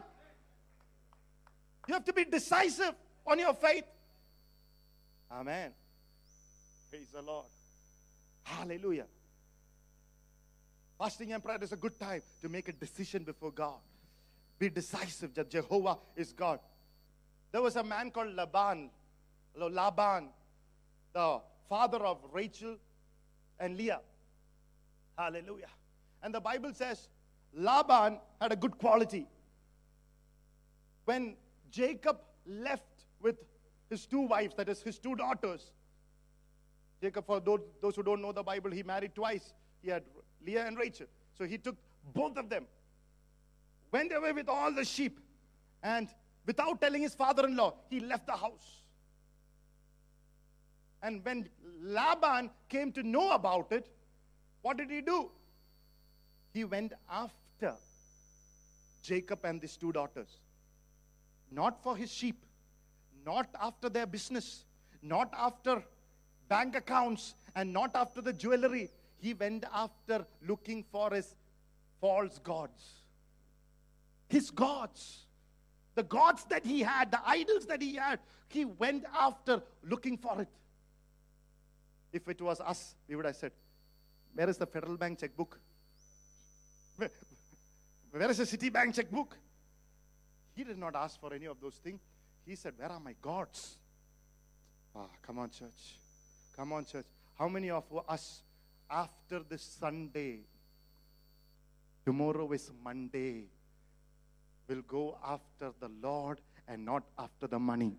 [1.89, 2.93] You have to be decisive
[3.27, 3.85] on your faith.
[5.33, 5.73] Amen.
[6.91, 7.47] Praise the Lord.
[8.43, 9.07] Hallelujah.
[10.99, 13.79] Fasting and prayer is a good time to make a decision before God.
[14.59, 16.61] Be decisive that Jehovah is God.
[17.51, 18.91] There was a man called Laban,
[19.57, 20.29] Laban,
[21.15, 22.77] the father of Rachel
[23.59, 24.01] and Leah.
[25.19, 25.71] Hallelujah.
[26.23, 27.09] And the Bible says
[27.55, 29.27] Laban had a good quality.
[31.05, 31.37] When
[31.71, 32.83] Jacob left
[33.21, 33.37] with
[33.89, 35.73] his two wives, that is, his two daughters,
[37.01, 39.53] Jacob, for those, who don't know the Bible, he married twice.
[39.83, 40.03] He had
[40.45, 41.07] Leah and Rachel.
[41.37, 41.77] So he took
[42.15, 42.67] both of them,
[43.93, 45.21] went away with all the sheep,
[45.83, 46.09] and
[46.47, 48.83] without telling his father in law, he left the house.
[51.07, 51.49] And when
[51.81, 53.87] Laban came to know about it,
[54.63, 55.31] what did he do?
[56.53, 57.75] He went after
[59.03, 60.41] Jacob and his two daughters.
[61.53, 62.45] Not for his sheep,
[63.25, 64.65] not after their business,
[65.01, 65.81] not after
[66.49, 68.91] bank accounts, and not after the jewelry.
[69.19, 71.37] He went after looking for his
[72.01, 72.83] false gods.
[74.29, 75.27] His gods.
[75.95, 80.41] The gods that he had, the idols that he had, he went after looking for
[80.43, 80.49] it.
[82.17, 83.53] If it was us, we would have said,
[84.35, 85.59] Where is the Federal Bank checkbook?
[86.97, 87.11] Where,
[88.11, 89.37] where is the Citibank checkbook?
[90.55, 92.01] He did not ask for any of those things.
[92.47, 93.77] He said, Where are my gods?
[94.95, 95.99] Ah, come on, church.
[96.57, 97.05] Come on, church.
[97.39, 98.41] How many of us
[98.91, 100.39] after this Sunday,
[102.07, 103.45] tomorrow is Monday,
[104.69, 107.93] will go after the Lord and not after the money.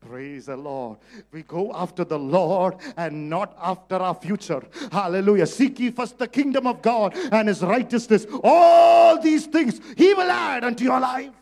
[0.00, 0.98] Praise the Lord.
[1.30, 4.62] We go after the Lord and not after our future.
[4.90, 5.46] Hallelujah.
[5.46, 8.26] Seek ye first the kingdom of God and his righteousness.
[8.42, 11.32] All these things he will add unto your life.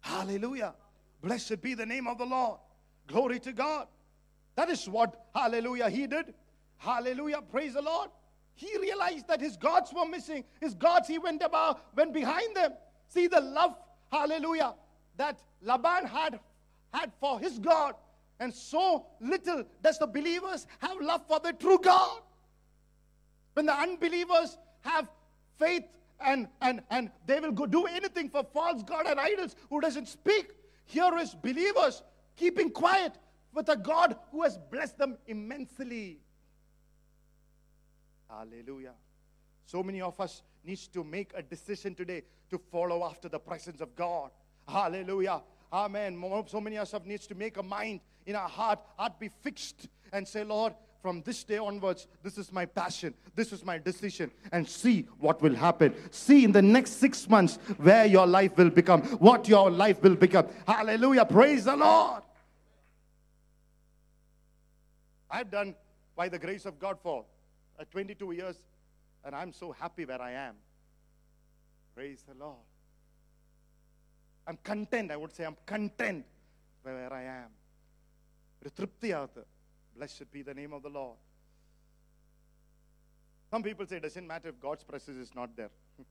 [0.00, 0.74] Hallelujah.
[1.22, 2.58] Blessed be the name of the Lord.
[3.06, 3.86] Glory to God.
[4.56, 6.34] That is what, hallelujah, he did.
[6.78, 7.42] Hallelujah.
[7.42, 8.10] Praise the Lord.
[8.56, 10.44] He realized that his gods were missing.
[10.60, 12.72] His gods, he went about, went behind them.
[13.08, 13.76] See the love,
[14.10, 14.74] hallelujah,
[15.16, 16.38] that Laban had
[16.94, 17.94] had for his God.
[18.40, 22.20] And so little does the believers have love for the true God.
[23.54, 25.08] When the unbelievers have
[25.58, 25.84] faith
[26.24, 30.08] and, and, and they will go do anything for false God and idols who doesn't
[30.08, 30.52] speak,
[30.86, 32.02] here is believers
[32.36, 33.12] keeping quiet
[33.52, 36.18] with a God who has blessed them immensely.
[38.28, 38.94] Hallelujah.
[39.66, 43.80] So many of us needs to make a decision today to follow after the presence
[43.80, 44.30] of God.
[44.66, 45.42] Hallelujah.
[45.74, 46.22] Amen.
[46.46, 49.28] So many of us have needs to make a mind in our heart, heart be
[49.42, 53.78] fixed and say, Lord, from this day onwards, this is my passion, this is my
[53.78, 55.92] decision, and see what will happen.
[56.12, 60.14] See in the next six months where your life will become, what your life will
[60.14, 60.46] become.
[60.64, 61.24] Hallelujah.
[61.24, 62.22] Praise the Lord.
[65.28, 65.74] I've done,
[66.14, 67.24] by the grace of God, for
[67.80, 68.62] uh, 22 years,
[69.24, 70.54] and I'm so happy where I am.
[71.96, 72.60] Praise the Lord.
[74.47, 76.25] I'm content, I would say, I'm content
[76.83, 77.51] where I am.
[78.61, 79.43] ഒരു തൃപ്തിയാകത്ത്
[79.95, 81.17] Blessed be the name of the Lord.
[83.51, 85.71] Some people say it doesn't matter if God's presence is not there.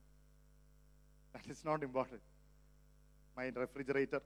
[1.32, 2.20] that is not important.
[3.36, 4.20] My refrigerator,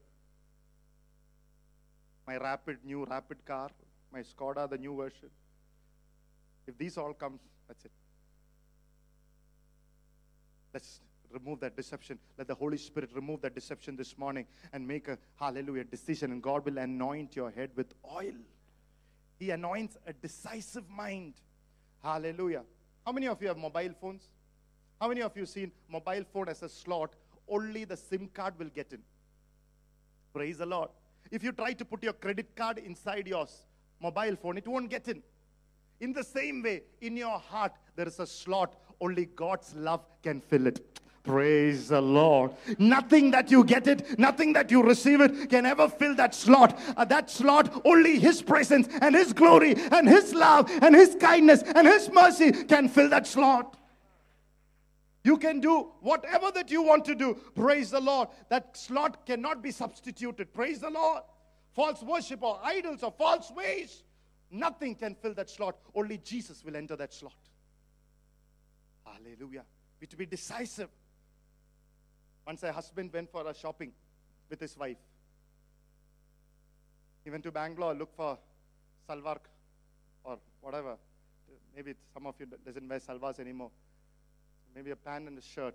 [2.27, 3.71] my rapid, new rapid car,
[4.13, 5.31] my Skoda, the new version.
[6.67, 7.39] If these all come,
[7.69, 7.93] that's it.
[10.75, 11.01] Let's
[11.32, 12.20] remove that deception.
[12.38, 16.32] Let the Holy Spirit remove that deception this morning and make a hallelujah decision.
[16.32, 18.34] And God will anoint your head with oil.
[19.40, 21.36] He anoints a decisive mind.
[22.04, 22.64] Hallelujah.
[23.06, 24.30] How many of you have mobile phones?
[25.00, 27.14] How many of you seen mobile phone as a slot?
[27.48, 29.00] Only the SIM card will get in.
[30.34, 30.90] Praise the Lord.
[31.32, 33.48] If you try to put your credit card inside your
[34.02, 35.22] mobile phone, it won't get in.
[36.00, 38.76] In the same way, in your heart, there is a slot.
[39.00, 41.02] Only God's love can fill it.
[41.28, 42.54] Praise the Lord.
[42.80, 46.80] Nothing that you get it, nothing that you receive it can ever fill that slot.
[46.96, 51.64] Uh, that slot, only His presence and His glory and His love and His kindness
[51.76, 53.76] and His mercy can fill that slot.
[55.26, 57.34] You can do whatever that you want to do.
[57.54, 58.30] Praise the Lord.
[58.48, 60.54] That slot cannot be substituted.
[60.54, 61.24] Praise the Lord.
[61.74, 64.04] False worship or idols or false ways.
[64.50, 65.76] Nothing can fill that slot.
[65.94, 67.36] Only Jesus will enter that slot.
[69.06, 69.66] Hallelujah.
[70.00, 70.88] We to be decisive.
[72.48, 73.92] Once a husband went for a shopping
[74.50, 74.98] with his wife.
[77.24, 78.40] He went to Bangalore, look for
[79.08, 79.38] salwar
[80.24, 80.96] or whatever.
[81.76, 83.70] Maybe some of you doesn't wear salwars anymore
[84.78, 85.74] maybe a pant and a shirt.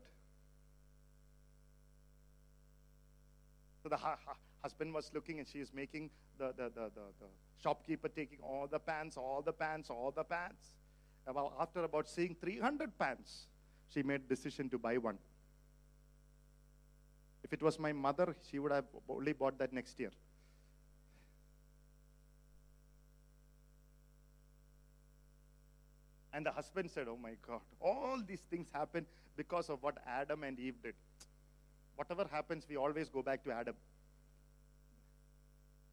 [3.83, 7.07] So the hu- hu- husband was looking and she is making the, the, the, the,
[7.21, 7.27] the
[7.61, 10.77] shopkeeper taking all the pants, all the pants, all the pants.
[11.27, 13.47] About, after about seeing 300 pants,
[13.93, 15.19] she made decision to buy one.
[17.45, 20.11] If it was my mother, she would have only bought that next year.
[26.33, 30.45] And the husband said, Oh my God, all these things happen because of what Adam
[30.45, 30.95] and Eve did.
[31.97, 33.75] Whatever happens, we always go back to Adam.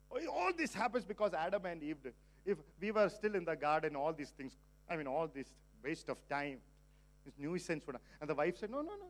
[0.09, 2.13] All this happens because Adam and Eve did.
[2.45, 4.53] If we were still in the garden, all these things,
[4.89, 5.47] I mean, all this
[5.83, 6.59] waste of time,
[7.25, 7.97] this nuisance would.
[8.21, 9.09] And the wife said, No, no, no.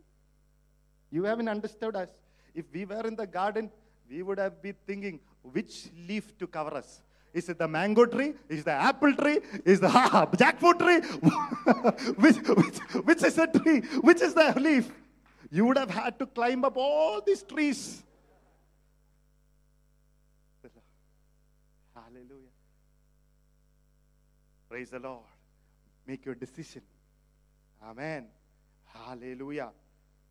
[1.12, 2.10] You haven't understood us.
[2.54, 3.72] If we were in the garden,
[4.10, 7.02] we would have been thinking which leaf to cover us.
[7.34, 8.34] Is it the mango tree?
[8.48, 9.40] Is the apple tree?
[9.64, 11.00] Is the ah, jackfruit tree?
[12.16, 13.82] which, which, which is the tree?
[14.02, 14.92] Which is the leaf?
[15.52, 18.04] You would have had to climb up all these trees.
[21.94, 22.54] Hallelujah.
[24.70, 25.24] Praise the Lord.
[26.08, 26.82] Make your decision.
[27.84, 28.26] Amen.
[28.86, 29.70] Hallelujah.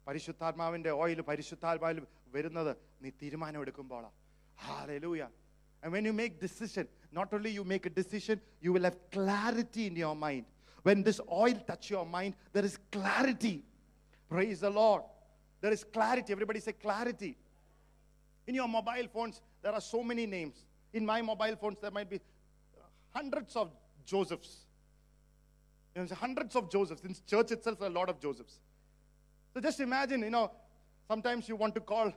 [0.07, 1.99] പരിശുദ്ധാത്മാവിന്റെ oil പരിശുദ്ധാത്മാവിൽ
[2.35, 2.73] വരുന്നത്
[3.03, 4.11] നീ തീരുമാനം എടുക്കുമ്പോഴാണ്
[4.65, 5.23] ഹാലൂയ
[5.83, 9.87] And when you make decision, not only you make a decision, you will have clarity
[9.87, 10.45] in your mind.
[10.83, 13.55] When this oil touch your mind, there is clarity.
[14.29, 15.01] Praise the Lord.
[15.63, 16.31] There is clarity.
[16.31, 17.31] Everybody say clarity.
[18.47, 20.55] In your mobile phones, there are so many names.
[20.93, 22.21] In my mobile phones, there might be
[23.13, 23.69] hundreds of
[24.05, 24.51] Josephs.
[25.93, 27.01] You know, there's hundreds of Josephs.
[27.01, 28.59] In church itself, there are a lot of Josephs.
[29.58, 30.52] So just imagine, you know,
[31.08, 32.12] sometimes you want to call,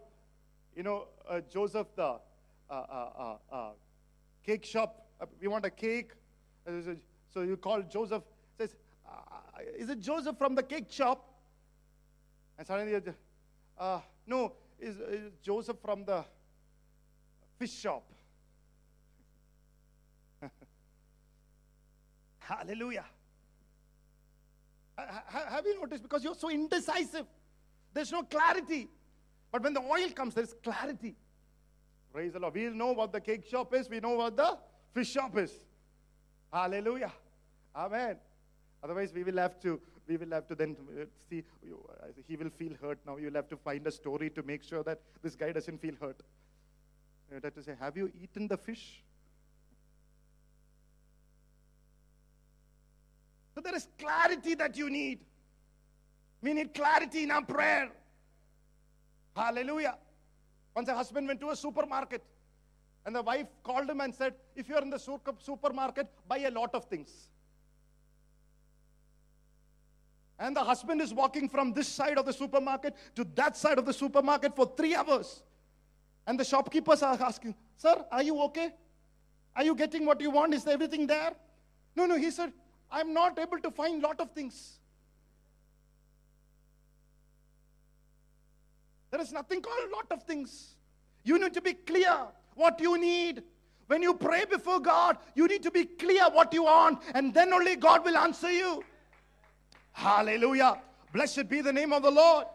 [0.76, 2.20] you know, uh, Joseph the uh,
[2.70, 2.76] uh,
[3.18, 3.72] uh, uh,
[4.46, 5.08] cake shop.
[5.20, 6.12] Uh, we want a cake.
[7.34, 8.22] So- you call Joseph,
[8.60, 8.76] says,
[9.76, 11.34] is it Joseph from the cake shop?
[12.60, 12.94] And suddenly,
[14.28, 16.24] no, is, is Joseph from the
[17.58, 18.04] fish shop.
[22.38, 23.06] Hallelujah.
[24.98, 26.04] Ha- Have you noticed?
[26.04, 27.26] Because you're so indecisive,
[27.94, 28.88] there's no clarity.
[29.52, 31.16] But when the oil comes, there's clarity.
[32.14, 32.54] Praise the Lord.
[32.54, 34.58] We know what the cake shop is, we know what the
[34.94, 35.52] fish shop is.
[36.52, 37.12] Hallelujah.
[37.76, 38.18] Amen.
[38.84, 39.80] Otherwise, we will have to.
[40.08, 41.44] We will have to then uh, see.
[41.64, 43.16] uh, He will feel hurt now.
[43.18, 46.20] You'll have to find a story to make sure that this guy doesn't feel hurt.
[47.32, 49.04] You have to say, Have you eaten the fish?
[53.62, 55.20] So there is clarity that you need.
[56.42, 57.92] We need clarity in our prayer.
[59.36, 59.98] Hallelujah.
[60.76, 62.24] Once a husband went to a supermarket
[63.06, 66.74] and the wife called him and said, If you're in the supermarket, buy a lot
[66.74, 67.30] of things.
[70.40, 73.86] And the husband is walking from this side of the supermarket to that side of
[73.86, 75.44] the supermarket for three hours.
[76.26, 78.72] And the shopkeepers are asking, Sir, are you okay?
[79.56, 80.56] Are you getting what you want?
[80.56, 81.34] Is everything there?
[81.96, 82.54] No, no, he said,
[82.92, 84.80] I'm not able to find lot of things.
[89.12, 90.76] There is nothing called lot of things.
[91.24, 92.18] You need to be clear
[92.56, 93.44] what you need.
[93.88, 97.52] When you pray before God, you need to be clear what you want, and then
[97.52, 98.84] only God will answer you.
[99.92, 100.80] Hallelujah.
[101.12, 102.48] Blessed be the name of the Lord.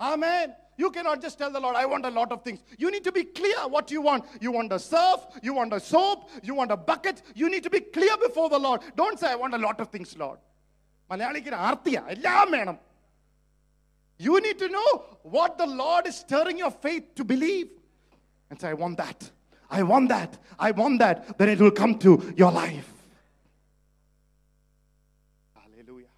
[0.00, 0.54] Amen.
[0.77, 2.59] You cannot just tell the Lord, I want a lot of things.
[2.77, 4.23] You need to be clear what you want.
[4.39, 7.21] You want a surf, you want a soap, you want a bucket.
[7.35, 8.81] You need to be clear before the Lord.
[8.95, 10.39] Don't say, I want a lot of things, Lord.
[11.11, 12.77] മലയാളിക്ക് ആർത്തിയ എല്ലാം വേണം
[14.19, 14.89] You need to know
[15.35, 17.67] what the Lord is stirring your faith to believe.
[18.49, 19.19] And say, I want that.
[19.77, 20.31] I want that.
[20.67, 21.37] I want that.
[21.37, 22.11] Then it will come to
[22.41, 22.89] your life.
[25.59, 26.13] Hallelujah.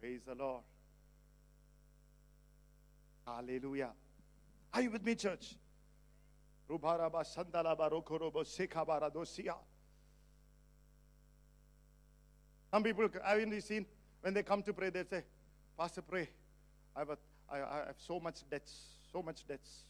[0.00, 0.62] Praise the Lord.
[3.35, 3.91] Hallelujah.
[4.73, 5.55] Are you with me, church?
[12.71, 13.85] Some people, I've only seen
[14.21, 15.23] when they come to pray, they say,
[15.77, 16.29] Pastor, pray.
[16.95, 17.17] I have, a,
[17.49, 18.73] I, I have so much debts,
[19.11, 19.83] so much debts.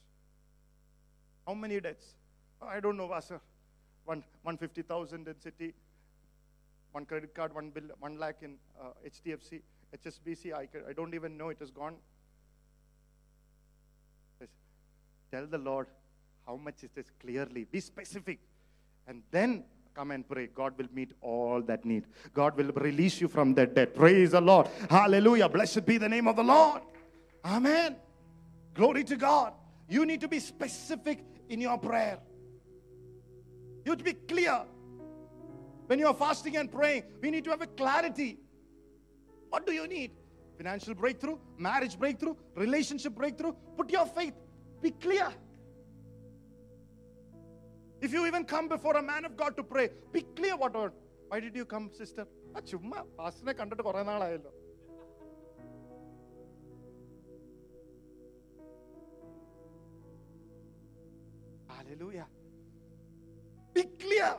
[1.47, 2.15] How many debts?
[2.61, 3.41] "Oh, I don't know, Pastor.
[4.05, 5.73] One, 150,000 in city,
[6.91, 9.61] one credit card, one bill, one lakh in uh, HDFC,
[9.97, 10.53] HSBC.
[10.53, 11.95] I, I don't even know it is gone.
[14.39, 14.49] Yes.
[15.31, 15.87] Tell the Lord
[16.45, 17.65] how much is clearly.
[17.65, 18.39] Be specific.
[19.07, 19.63] And then
[19.93, 20.47] come and pray.
[20.47, 22.05] God will meet all that need.
[22.33, 23.95] God will release you from that debt.
[23.95, 24.67] Praise the Lord.
[24.89, 25.49] Hallelujah.
[25.49, 26.81] Blessed be the name of the Lord.
[27.45, 27.95] Amen.
[28.73, 29.53] Glory to God.
[29.87, 32.19] You need to be specific in your prayer.
[33.85, 34.61] You have to be clear.
[35.87, 38.37] When you are fasting and praying, we need to have a clarity.
[39.49, 40.11] What do you need?
[40.57, 43.53] Financial breakthrough, marriage breakthrough, relationship breakthrough.
[43.75, 44.33] Put your faith.
[44.84, 45.28] Be clear.
[48.00, 50.92] If you even come before a man of God to pray, be clear what word.
[51.28, 52.24] Why did you come, sister?
[52.56, 54.50] ആ ചുമ്മാ പാസ്റ്ററിനെ കണ്ടിട്ട് കുറെ നാളായല്ലോ
[61.68, 62.26] Hallelujah.
[63.74, 64.36] Be clear.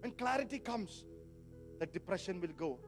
[0.00, 1.04] When clarity comes,
[1.80, 2.78] that depression will go.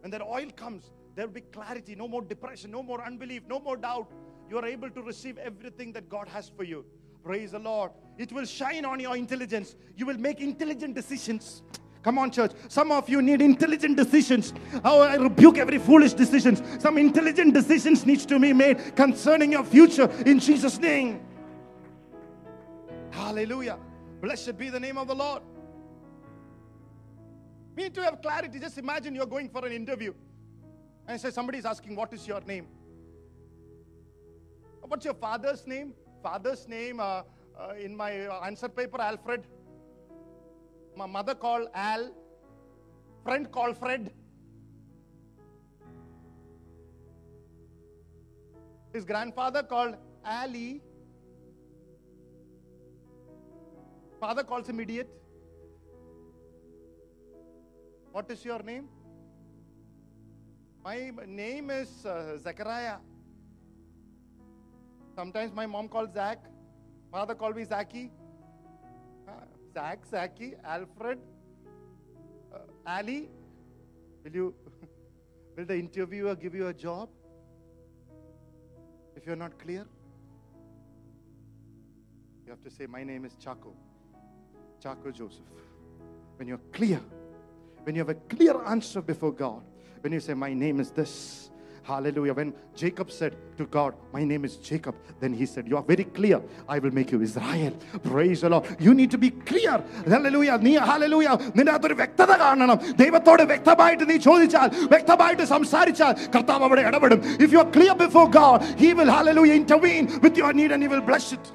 [0.00, 1.95] When that oil comes, there will be clarity.
[1.95, 4.11] No more depression, no more unbelief, no more doubt.
[4.49, 6.85] You are able to receive everything that God has for you.
[7.23, 7.91] Praise the Lord.
[8.17, 9.75] It will shine on your intelligence.
[9.95, 11.61] You will make intelligent decisions.
[12.03, 12.51] Come on, church.
[12.67, 14.53] Some of you need intelligent decisions.
[14.83, 16.61] Oh, I rebuke every foolish decisions.
[16.81, 21.21] Some intelligent decisions needs to be made concerning your future in Jesus' name.
[23.11, 23.77] Hallelujah.
[24.21, 25.43] Blessed be the name of the Lord.
[27.75, 28.59] We need to have clarity.
[28.59, 30.13] Just imagine you're going for an interview
[31.07, 32.67] and I say somebody is asking, What is your name?
[34.81, 35.93] What's your father's name?
[36.21, 37.23] Father's name uh,
[37.59, 38.11] uh, in my
[38.45, 39.43] answer paper, Alfred.
[40.95, 42.11] My mother called Al.
[43.23, 44.11] Friend called Fred.
[48.93, 49.95] His grandfather called
[50.25, 50.81] Ali.
[54.19, 55.09] Father calls him idiot.
[58.11, 58.87] What is your name?
[60.83, 62.97] My name is uh, Zechariah.
[65.15, 66.39] Sometimes my mom calls Zach.
[67.09, 68.11] Father called me Zachy.
[69.25, 69.31] Uh,
[69.73, 71.19] Zach, Zachy, Alfred.
[72.85, 73.29] Ali,
[74.25, 74.53] will you
[75.55, 77.07] will the interviewer give you a job?
[79.15, 79.85] If you're not clear,
[82.45, 83.73] you have to say, My name is Chaco.
[84.81, 85.45] Chaco Joseph.
[86.35, 87.01] When you're clear,
[87.83, 89.63] when you have a clear answer before God,
[90.02, 91.14] when you say, My name is this.
[91.84, 92.34] Hallelujah.
[92.34, 96.04] When Jacob said to God, My name is Jacob, then he said, You are very
[96.04, 96.38] clear.
[96.68, 97.72] I will make you Israel.
[98.02, 98.66] Praise the Lord.
[98.78, 99.82] You need to be clear.
[100.06, 100.58] Hallelujah.
[100.66, 101.34] നീ hallelujah.
[101.56, 107.60] നിന്റെ അകത്തൊരു വ്യക്തത കാണണം ദൈവത്തോട് വ്യക്തമായിട്ട് നീ ചോദിച്ചാൽ വ്യക്തമായിട്ട് സംസാരിച്ചാൽ കർത്താവ് അവിടെ ഇടപെടും if you
[107.64, 111.28] are clear before God he will hallelujah intervene with your need and he will bless
[111.38, 111.46] it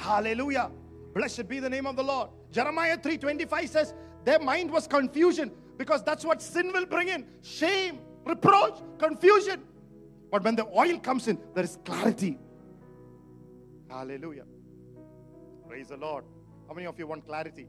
[0.00, 0.66] Hallelujah.
[1.14, 2.28] Blessed be the name of the Lord.
[2.50, 3.88] Jeremiah 3:25 says
[4.24, 7.25] their mind was confusion because that's what sin will bring in.
[7.41, 9.63] Shame, reproach, confusion.
[10.31, 12.37] But when the oil comes in, there is clarity.
[13.89, 14.45] Hallelujah.
[15.67, 16.25] Praise the Lord.
[16.67, 17.67] How many of you want clarity?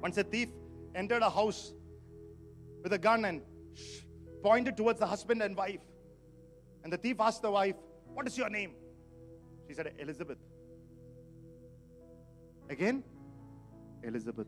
[0.00, 0.48] Once a thief
[0.94, 1.72] entered a house
[2.82, 3.42] with a gun and
[4.42, 5.80] pointed towards the husband and wife.
[6.82, 7.76] And the thief asked the wife,
[8.12, 8.72] What is your name?
[9.66, 10.38] She said, Elizabeth.
[12.68, 13.02] Again,
[14.02, 14.46] Elizabeth.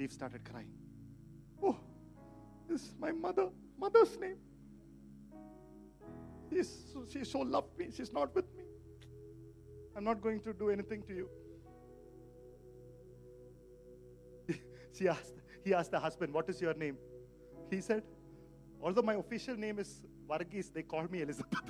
[0.00, 0.72] Thief started crying.
[1.62, 1.76] Oh,
[2.66, 4.38] this is my mother, mother's name.
[6.50, 7.90] She's, she so loved me.
[7.94, 8.64] She's not with me.
[9.94, 11.28] I'm not going to do anything to you.
[14.96, 15.34] She asked,
[15.66, 16.96] he asked the husband, What is your name?
[17.70, 18.02] He said,
[18.82, 21.60] Although my official name is Varghese, they call me Elizabeth.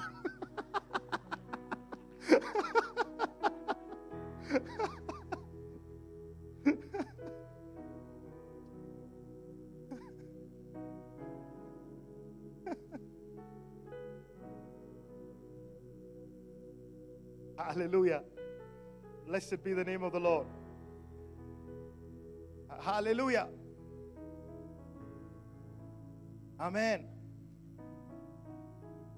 [17.80, 18.22] Hallelujah.
[19.26, 20.46] Blessed be the name of the Lord.
[22.78, 23.48] Hallelujah.
[26.60, 27.06] Amen.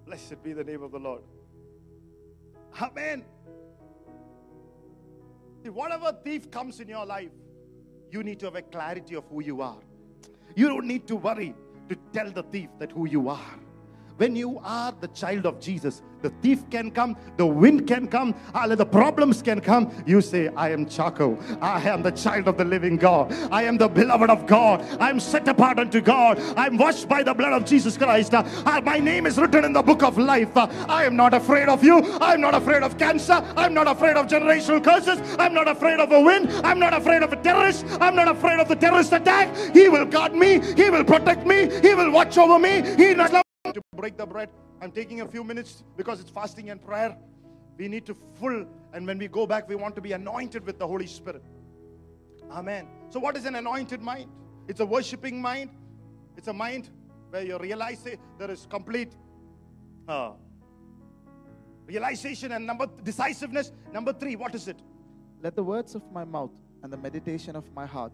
[0.06, 1.22] Blessed be the name of the Lord.
[2.80, 3.24] Amen.
[5.64, 7.32] See, whatever thief comes in your life,
[8.12, 9.80] you need to have a clarity of who you are.
[10.54, 11.52] You don't need to worry
[11.88, 13.58] to tell the thief that who you are.
[14.22, 18.36] When you are the child of Jesus, the thief can come, the wind can come,
[18.68, 19.90] the problems can come.
[20.06, 21.36] You say, I am Chaco.
[21.60, 23.32] I am the child of the living God.
[23.50, 24.80] I am the beloved of God.
[25.00, 26.38] I am set apart unto God.
[26.56, 28.32] I am washed by the blood of Jesus Christ.
[28.32, 28.44] Uh,
[28.84, 30.56] my name is written in the book of life.
[30.56, 31.98] Uh, I am not afraid of you.
[32.20, 33.44] I am not afraid of cancer.
[33.56, 35.20] I'm not afraid of generational curses.
[35.36, 36.48] I'm not afraid of a wind.
[36.62, 37.84] I'm not afraid of a terrorist.
[38.00, 39.52] I'm not afraid of the terrorist attack.
[39.74, 40.60] He will guard me.
[40.76, 41.68] He will protect me.
[41.80, 42.82] He will watch over me.
[42.96, 43.41] He not
[43.74, 44.50] to break the bread.
[44.80, 47.16] I'm taking a few minutes because it's fasting and prayer.
[47.78, 50.78] We need to full, and when we go back, we want to be anointed with
[50.78, 51.42] the Holy Spirit.
[52.50, 52.86] Amen.
[53.08, 54.30] So, what is an anointed mind?
[54.68, 55.70] It's a worshiping mind.
[56.36, 56.90] It's a mind
[57.30, 59.12] where you realize it, there is complete
[60.06, 60.32] uh,
[61.86, 63.72] realization and number decisiveness.
[63.92, 64.78] Number three, what is it?
[65.42, 66.52] Let the words of my mouth
[66.82, 68.12] and the meditation of my heart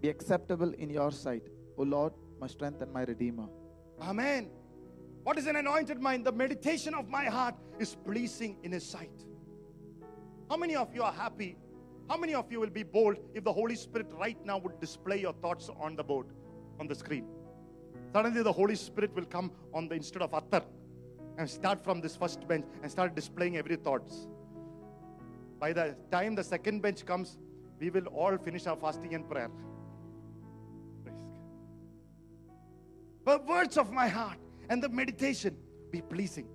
[0.00, 1.42] be acceptable in your sight,
[1.76, 3.48] O Lord, my strength and my redeemer.
[4.00, 4.50] Amen.
[5.24, 6.26] What is an anointed mind?
[6.26, 9.24] The meditation of my heart is pleasing in His sight.
[10.50, 11.56] How many of you are happy?
[12.10, 15.18] How many of you will be bold if the Holy Spirit right now would display
[15.18, 16.26] your thoughts on the board,
[16.78, 17.26] on the screen?
[18.12, 20.62] Suddenly, the Holy Spirit will come on the instead of Attar
[21.38, 24.28] and start from this first bench and start displaying every thoughts.
[25.58, 27.38] By the time the second bench comes,
[27.80, 29.50] we will all finish our fasting and prayer.
[33.24, 34.36] The words of my heart
[34.68, 35.56] and the meditation
[35.90, 36.48] be pleasing.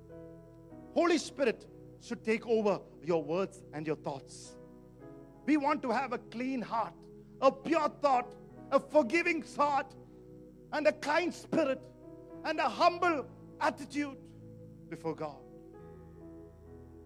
[0.93, 1.65] Holy Spirit
[2.01, 4.55] should take over your words and your thoughts.
[5.45, 6.93] We want to have a clean heart,
[7.41, 8.33] a pure thought,
[8.71, 9.93] a forgiving thought,
[10.71, 11.81] and a kind spirit,
[12.45, 13.25] and a humble
[13.59, 14.17] attitude
[14.89, 15.37] before God.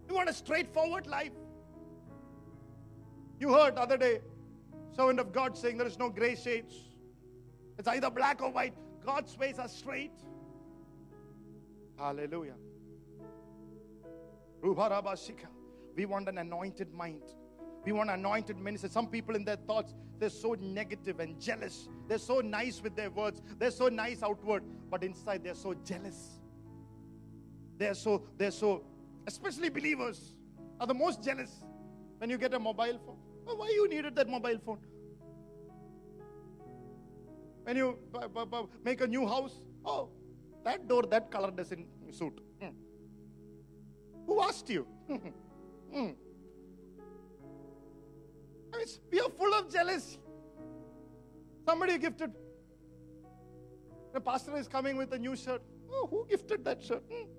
[0.08, 1.32] You want a straightforward life.
[3.40, 4.20] You heard the other day,
[4.96, 6.76] servant of God saying there is no gray shades.
[7.78, 8.74] It's either black or white.
[9.06, 10.12] God's ways are straight.
[12.04, 12.56] Hallelujah.
[14.62, 17.22] We want an anointed mind.
[17.86, 18.92] We want anointed ministers.
[18.92, 21.88] Some people in their thoughts, they're so negative and jealous.
[22.10, 23.42] They're so nice with their words.
[23.58, 26.42] They're so nice outward, but inside they're so jealous.
[27.78, 28.84] They're so, they're so,
[29.26, 30.36] especially believers
[30.82, 31.64] are the most jealous
[32.18, 33.18] when you get a mobile phone.
[33.48, 34.80] Oh, why you needed that mobile phone?
[37.64, 40.10] When you b- b- b- make a new house, oh,
[40.64, 42.40] that door, that color doesn't suit.
[42.62, 42.70] Hmm.
[44.28, 44.88] Who asked you?
[45.94, 46.14] Hmm.
[48.74, 50.18] I mean, we are full of jealousy.
[51.68, 52.32] Somebody gifted.
[54.12, 55.62] The pastor is coming with a new shirt.
[55.92, 57.04] Oh, who gifted that shirt?
[57.12, 57.30] Hmm.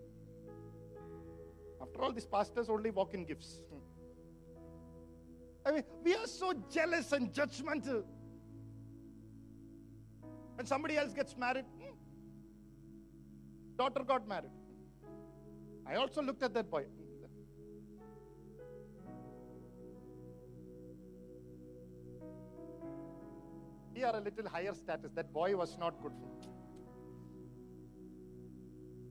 [1.83, 3.61] After all, these pastors only walk in gifts.
[3.73, 3.81] Hmm.
[5.67, 8.05] I mean, we are so jealous and judgmental.
[10.55, 11.65] When somebody else gets married,
[13.77, 14.51] daughter got married.
[15.87, 16.85] I also looked at that boy.
[23.95, 25.13] We are a little higher status.
[25.15, 26.49] That boy was not good for me.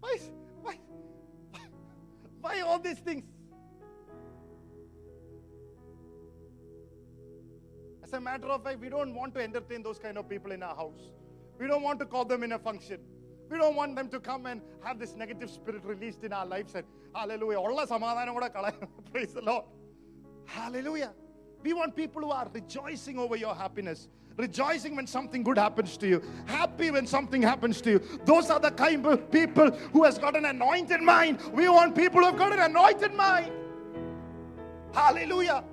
[0.02, 0.18] Why,
[0.62, 0.78] why,
[2.42, 3.24] why all these things?
[8.04, 10.62] As a matter of fact, we don't want to entertain those kind of people in
[10.62, 11.12] our house.
[11.58, 13.00] We don't want to call them in a function.
[13.54, 16.74] We don't want them to come and have this negative spirit released in our lives.
[16.74, 17.60] And hallelujah.
[17.60, 18.74] All samadhanam kuda
[19.12, 19.66] Praise the Lord.
[20.46, 21.14] Hallelujah.
[21.62, 26.08] We want people who are rejoicing over your happiness, rejoicing when something good happens to
[26.08, 28.02] you, happy when something happens to you.
[28.26, 31.40] Those are the kind of people who has got an anointed mind.
[31.54, 33.52] We want people who have got an anointed mind.
[34.96, 35.64] Hallelujah.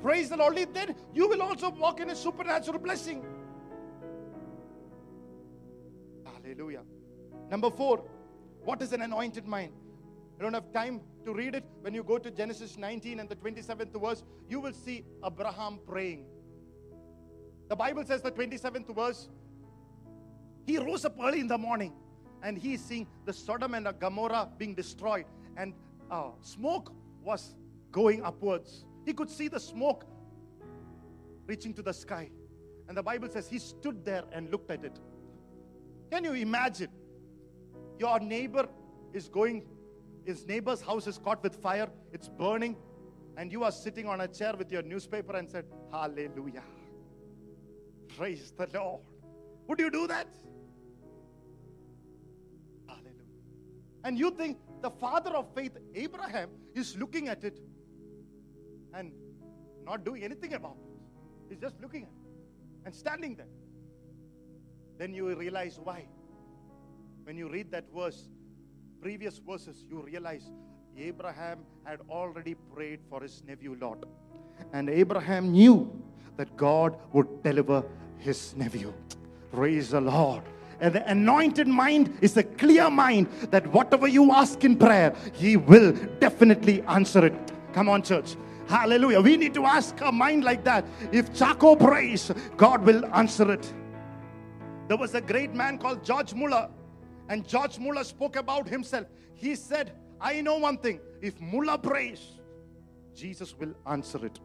[0.00, 0.56] Praise the Lord.
[0.72, 3.22] Then you will also walk in a supernatural blessing.
[6.24, 6.84] Hallelujah.
[7.50, 8.04] Number four,
[8.64, 9.72] what is an anointed mind?
[10.38, 11.64] I don't have time to read it.
[11.80, 16.26] When you go to Genesis 19 and the 27th verse, you will see Abraham praying.
[17.68, 19.28] The Bible says, the 27th verse,
[20.66, 21.92] he rose up early in the morning
[22.42, 25.24] and he is seeing the Sodom and the Gomorrah being destroyed,
[25.56, 25.74] and
[26.10, 26.92] uh, smoke
[27.22, 27.54] was
[27.90, 28.84] going upwards.
[29.04, 30.04] He could see the smoke
[31.46, 32.30] reaching to the sky.
[32.86, 34.98] And the Bible says he stood there and looked at it.
[36.10, 36.88] Can you imagine?
[37.98, 38.68] Your neighbor
[39.12, 39.64] is going,
[40.24, 42.76] his neighbor's house is caught with fire, it's burning,
[43.36, 46.62] and you are sitting on a chair with your newspaper and said, Hallelujah.
[48.16, 49.00] Praise the Lord.
[49.68, 50.26] Would you do that?
[52.86, 53.12] Hallelujah.
[54.04, 57.60] And you think the father of faith, Abraham, is looking at it
[58.94, 59.12] and
[59.84, 61.50] not doing anything about it.
[61.50, 63.46] He's just looking at it and standing there.
[64.98, 66.06] Then you realize why.
[67.28, 68.26] When you read that verse,
[69.02, 70.50] previous verses, you realize
[70.96, 74.06] Abraham had already prayed for his nephew Lot.
[74.72, 75.92] And Abraham knew
[76.38, 77.84] that God would deliver
[78.16, 78.94] his nephew.
[79.52, 80.42] Praise the Lord.
[80.80, 85.58] And the anointed mind is a clear mind that whatever you ask in prayer, He
[85.58, 87.34] will definitely answer it.
[87.74, 88.36] Come on, church.
[88.68, 89.20] Hallelujah.
[89.20, 90.86] We need to ask a mind like that.
[91.12, 93.70] If Chaco prays, God will answer it.
[94.88, 96.70] There was a great man called George Muller,
[97.28, 99.06] and George Muller spoke about himself.
[99.34, 102.20] He said, I know one thing if Muller prays,
[103.14, 104.38] Jesus will answer it.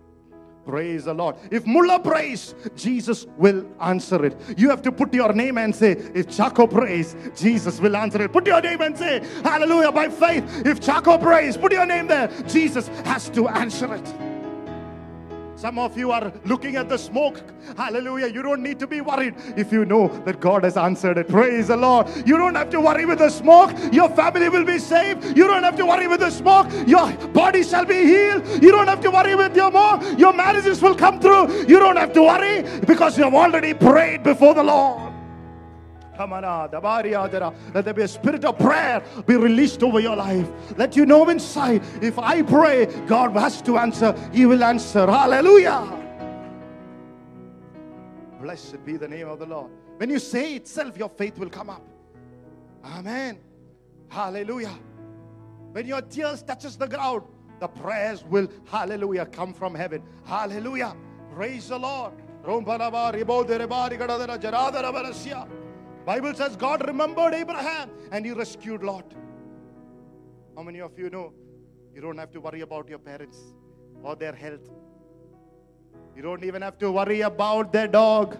[0.65, 1.35] Praise the Lord.
[1.51, 4.37] If Muller prays, Jesus will answer it.
[4.57, 8.31] You have to put your name and say, if Chaco prays, Jesus will answer it.
[8.31, 10.65] Put your name and say, Hallelujah, by faith.
[10.65, 12.29] If Chaco prays, put your name there.
[12.47, 14.32] Jesus has to answer it.
[15.63, 17.41] Some of you are looking at the smoke.
[17.77, 18.27] Hallelujah.
[18.27, 21.29] You don't need to be worried if you know that God has answered it.
[21.29, 22.09] Praise the Lord.
[22.27, 23.71] You don't have to worry with the smoke.
[23.93, 25.37] Your family will be saved.
[25.37, 26.67] You don't have to worry with the smoke.
[26.85, 28.45] Your body shall be healed.
[28.61, 30.17] You don't have to worry with your mom.
[30.17, 31.61] Your marriages will come through.
[31.65, 35.12] You don't have to worry because you have already prayed before the Lord.
[36.19, 40.47] Let there be a spirit of prayer be released over your life.
[40.77, 44.15] Let you know inside, if I pray, God has to answer.
[44.31, 45.07] He will answer.
[45.07, 45.99] Hallelujah.
[48.41, 49.71] Blessed be the name of the Lord.
[49.97, 51.81] When you say itself, your faith will come up.
[52.83, 53.39] Amen.
[54.09, 54.77] Hallelujah.
[55.71, 57.23] When your tears touches the ground,
[57.59, 60.03] the prayers will, hallelujah, come from heaven.
[60.25, 60.95] Hallelujah.
[61.33, 62.13] Praise the Lord.
[66.05, 69.13] Bible says God remembered Abraham and he rescued Lot.
[70.55, 71.33] How many of you know
[71.93, 73.37] you don't have to worry about your parents
[74.03, 74.69] or their health?
[76.15, 78.37] You don't even have to worry about their dog.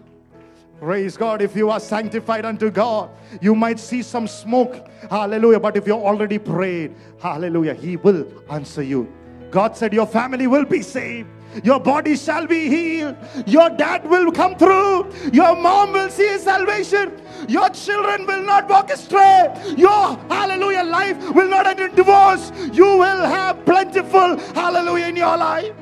[0.80, 1.42] Praise God.
[1.42, 3.10] If you are sanctified unto God,
[3.42, 4.88] you might see some smoke.
[5.10, 5.60] Hallelujah.
[5.60, 9.12] But if you're already prayed, hallelujah, He will answer you.
[9.50, 11.30] God said, Your family will be saved.
[11.64, 13.16] Your body shall be healed.
[13.46, 15.12] Your dad will come through.
[15.32, 17.22] Your mom will see salvation.
[17.48, 19.54] Your children will not walk astray.
[19.78, 22.52] Your hallelujah life will not end in divorce.
[22.72, 25.74] You will have plentiful hallelujah in your life.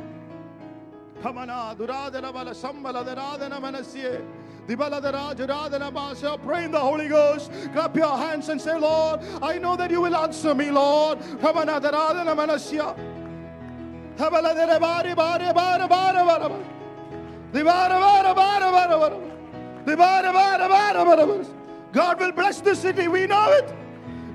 [6.44, 7.52] Pray in the Holy Ghost.
[7.74, 11.20] Clap your hands and say, Lord, I know that you will answer me, Lord.
[21.92, 23.08] God will bless the city.
[23.08, 23.74] We know it.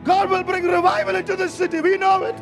[0.03, 1.81] God will bring revival into the city.
[1.81, 2.35] We know it.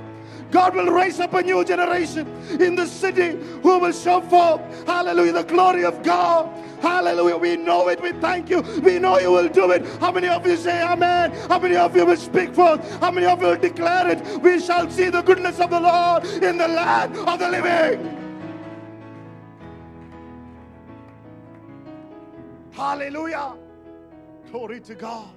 [0.50, 2.26] God will raise up a new generation
[2.60, 6.48] in the city who will show forth, hallelujah, the glory of God.
[6.84, 7.38] Hallelujah.
[7.38, 8.02] We know it.
[8.02, 8.60] We thank you.
[8.82, 9.86] We know you will do it.
[10.00, 11.32] How many of you say amen?
[11.48, 13.00] How many of you will speak forth?
[13.00, 14.42] How many of you will declare it?
[14.42, 18.20] We shall see the goodness of the Lord in the land of the living.
[22.72, 23.54] Hallelujah.
[24.50, 25.30] Glory to God.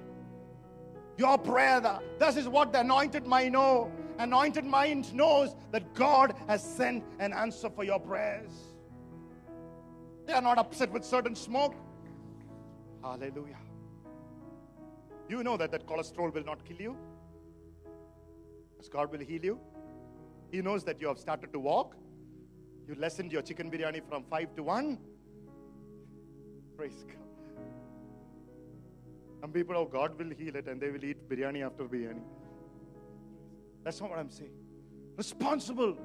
[1.16, 1.80] Your prayer,
[2.18, 3.90] this is what the anointed mind know.
[4.18, 8.67] Anointed mind knows that God has sent an answer for your prayers.
[10.28, 11.74] They are not upset with certain smoke.
[13.02, 13.56] Hallelujah.
[15.26, 16.96] You know that that cholesterol will not kill you.
[18.72, 19.58] Because God will heal you.
[20.52, 21.96] He knows that you have started to walk.
[22.86, 24.98] You lessened your chicken biryani from 5 to 1.
[26.76, 27.16] Praise God.
[29.40, 32.20] Some people, oh, God will heal it and they will eat biryani after biryani.
[33.82, 34.52] That's not what I'm saying.
[35.16, 35.96] Responsible.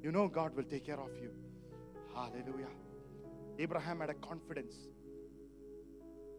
[0.00, 1.32] You know God will take care of you.
[2.18, 2.66] Hallelujah.
[3.60, 4.74] Abraham had a confidence.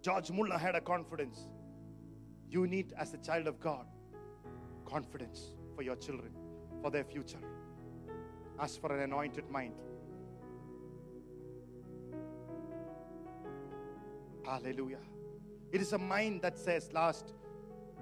[0.02, 1.40] George Muller had a confidence.
[2.50, 3.86] You need, as a child of God,
[4.86, 6.32] confidence for your children,
[6.82, 7.40] for their future.
[8.60, 9.74] Ask for an anointed mind.
[14.46, 15.00] Hallelujah.
[15.72, 17.34] It is a mind that says, last,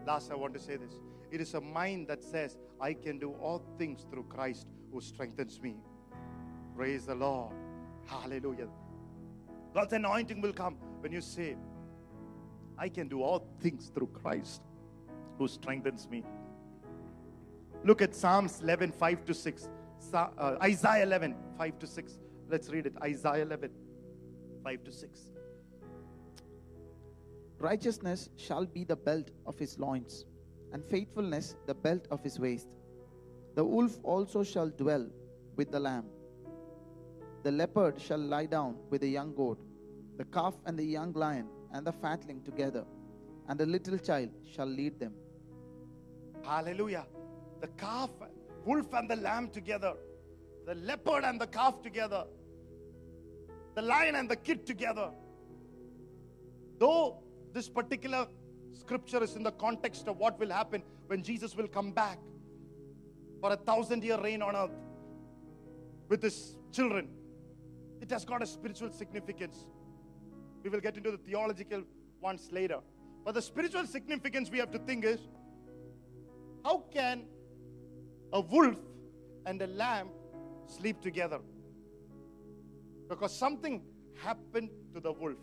[0.06, 0.94] last I want to say this.
[1.30, 5.62] It is a mind that says, I can do all things through Christ who strengthens
[5.62, 5.76] me.
[6.76, 7.54] Praise the Lord.
[8.08, 8.68] Hallelujah.
[9.74, 11.56] God's anointing will come when you say,
[12.78, 14.62] I can do all things through Christ
[15.38, 16.24] who strengthens me.
[17.84, 19.70] Look at Psalms 11, 5 to 6.
[20.14, 22.20] Uh, Isaiah 11, 5 to 6.
[22.50, 22.94] Let's read it.
[23.04, 23.72] Isaiah 11,
[24.64, 25.20] 5 to 6.
[27.60, 30.26] Righteousness shall be the belt of his loins,
[30.74, 32.76] and faithfulness the belt of his waist.
[33.56, 35.08] The wolf also shall dwell
[35.56, 36.06] with the lamb.
[37.44, 39.60] The leopard shall lie down with the young goat,
[40.18, 42.86] the calf and the young lion and the fatling together,
[43.48, 45.14] and the little child shall lead them.
[46.44, 47.06] Hallelujah.
[47.62, 48.10] The calf,
[48.66, 49.94] wolf and the lamb together,
[50.66, 52.26] the leopard and the calf together,
[53.76, 55.12] the lion and the kid together.
[56.80, 57.20] Though
[57.54, 58.28] this particular
[58.74, 62.20] scripture is in the context of what will happen when Jesus will come back
[63.42, 64.72] for a thousand year reign on earth
[66.10, 67.08] with his children.
[68.02, 69.66] It has got a spiritual significance.
[70.64, 71.84] We will get into the theological
[72.22, 72.80] ones later.
[73.26, 75.20] But the spiritual significance we have to think is
[76.64, 77.24] how can
[78.34, 78.78] a wolf
[79.46, 80.10] and a lamb
[80.66, 81.40] sleep together?
[83.10, 83.82] Because something
[84.22, 85.38] happened to the wolf.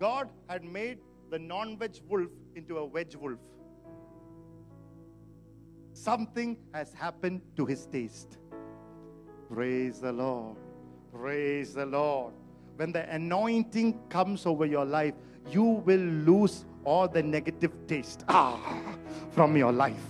[0.00, 0.98] God had made
[1.30, 3.38] the non veg wolf into a veg wolf.
[5.92, 8.38] Something has happened to his taste.
[9.48, 10.56] Praise the Lord.
[11.14, 12.32] Praise the Lord.
[12.76, 15.14] When the anointing comes over your life,
[15.48, 18.58] you will lose all the negative taste ah,
[19.30, 20.04] from your life.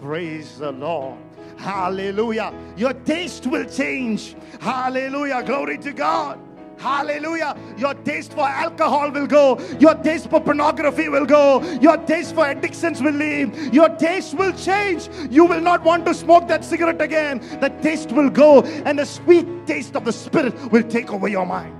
[0.00, 1.18] Praise the Lord.
[1.58, 2.54] Hallelujah.
[2.74, 4.34] Your taste will change.
[4.60, 5.42] Hallelujah.
[5.42, 6.40] Glory to God.
[6.80, 7.54] Hallelujah.
[7.76, 9.60] Your taste for alcohol will go.
[9.78, 11.62] Your taste for pornography will go.
[11.78, 13.74] Your taste for addictions will leave.
[13.74, 15.10] Your taste will change.
[15.30, 17.40] You will not want to smoke that cigarette again.
[17.60, 21.44] The taste will go, and the sweet taste of the Spirit will take over your
[21.44, 21.76] mind.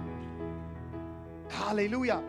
[1.48, 2.22] Hallelujah.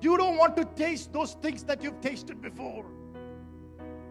[0.00, 2.84] You don't want to taste those things that you've tasted before.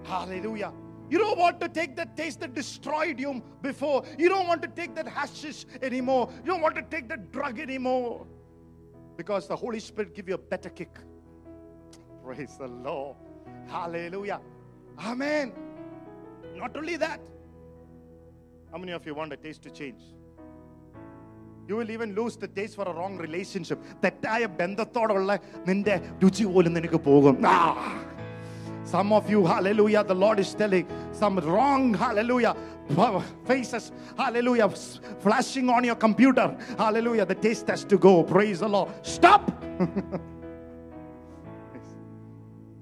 [0.04, 0.72] Hallelujah.
[1.11, 4.03] You don't want to take that taste that destroyed you before.
[4.19, 6.31] You don't want to take that hashish anymore.
[6.45, 8.27] You don't want to take that drug anymore.
[9.17, 10.95] Because the Holy Spirit give you a better kick.
[12.25, 13.17] Praise the Lord.
[13.69, 14.41] Hallelujah.
[14.99, 15.53] Amen.
[16.57, 17.21] Not only that.
[18.71, 20.01] How many of you want a taste to change?
[21.69, 23.79] You will even lose the taste for a wrong relationship.
[24.05, 25.33] തെറ്റായ ബന്ധത്തോടുള്ള
[25.69, 27.57] നിന്റെ രുചി പോലും നിനക്ക് പോകും ആ
[28.88, 32.56] some of you, hallelujah, the Lord is telling some wrong, hallelujah,
[33.46, 34.70] faces, hallelujah,
[35.20, 36.58] flashing on your computer.
[36.78, 38.24] Hallelujah, the taste has to go.
[38.24, 38.90] Praise the Lord.
[39.06, 39.52] Stop!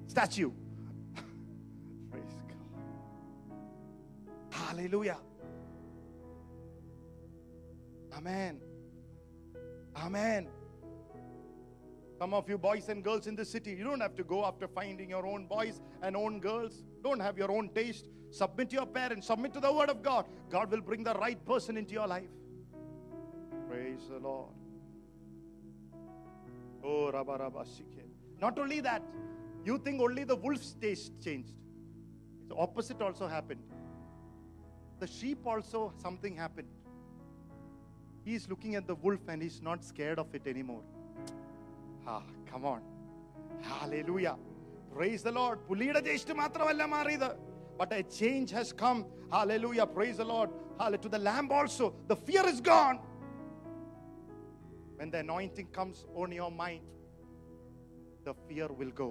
[0.06, 0.52] Statue.
[2.12, 2.56] Praise God.
[4.50, 5.18] Hallelujah.
[8.16, 8.60] Amen.
[9.96, 10.48] Amen.
[12.18, 14.66] Some of you boys and girls in the city, you don't have to go after
[14.66, 16.82] finding your own boys and own girls.
[17.04, 18.08] Don't have your own taste.
[18.30, 20.26] Submit to your parents, submit to the word of God.
[20.50, 22.30] God will bring the right person into your life.
[23.68, 24.52] Praise the Lord.
[26.82, 27.64] Oh, Rabba Rabba.
[28.40, 29.02] Not only that,
[29.64, 31.54] you think only the wolf's taste changed.
[32.48, 33.60] The opposite also happened.
[35.00, 36.68] The sheep also, something happened.
[38.24, 40.82] He's looking at the wolf and he's not scared of it anymore.
[42.07, 42.81] Ah, come on.
[43.61, 44.35] Hallelujah.
[44.95, 45.57] Praise the Lord.
[45.69, 47.29] പുലിയുടെ taste മാത്രമല്ല മാറിയത്
[47.79, 48.99] but a change has come.
[49.35, 49.85] Hallelujah.
[49.97, 50.49] Praise the Lord.
[50.79, 51.03] Hallelujah.
[51.05, 51.85] To the lamb also.
[52.11, 52.97] The fear is gone.
[54.97, 56.83] When the anointing comes on your mind,
[58.27, 59.09] the fear will go.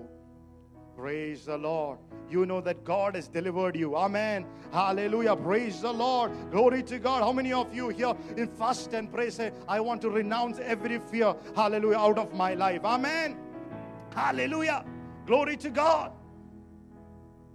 [0.96, 2.00] Praise the Lord.
[2.30, 3.96] You know that God has delivered you.
[3.96, 4.46] Amen.
[4.72, 5.36] Hallelujah.
[5.36, 6.32] Praise the Lord.
[6.52, 7.22] Glory to God.
[7.22, 11.00] How many of you here in fast and pray say, I want to renounce every
[11.00, 12.86] fear, hallelujah, out of my life?
[12.86, 13.38] Amen.
[14.14, 14.86] Hallelujah.
[15.26, 16.14] Glory to God.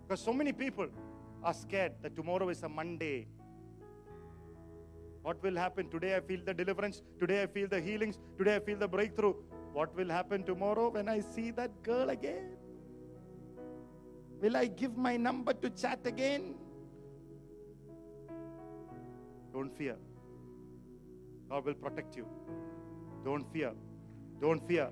[0.07, 0.88] Because so many people
[1.43, 3.26] are scared that tomorrow is a Monday.
[5.22, 5.88] What will happen?
[5.88, 7.03] Today I feel the deliverance.
[7.18, 8.18] Today I feel the healings.
[8.36, 9.34] Today I feel the breakthrough.
[9.72, 12.59] What will happen tomorrow when I see that girl again?
[14.41, 16.55] Will I give my number to chat again?
[19.53, 19.97] Don't fear.
[21.49, 22.26] God will protect you.
[23.24, 23.72] Don't fear.
[24.41, 24.88] Don't fear.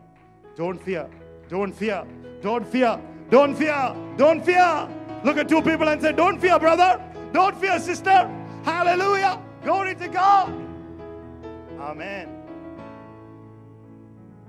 [0.56, 1.08] Don't fear.
[1.48, 2.04] Don't fear.
[2.42, 3.00] Don't fear.
[3.30, 3.96] Don't fear.
[4.16, 4.88] Don't fear.
[5.24, 7.02] Look at two people and say, Don't fear, brother.
[7.32, 8.30] Don't fear, sister.
[8.64, 9.40] Hallelujah.
[9.64, 10.52] Glory to God.
[11.80, 12.34] Amen.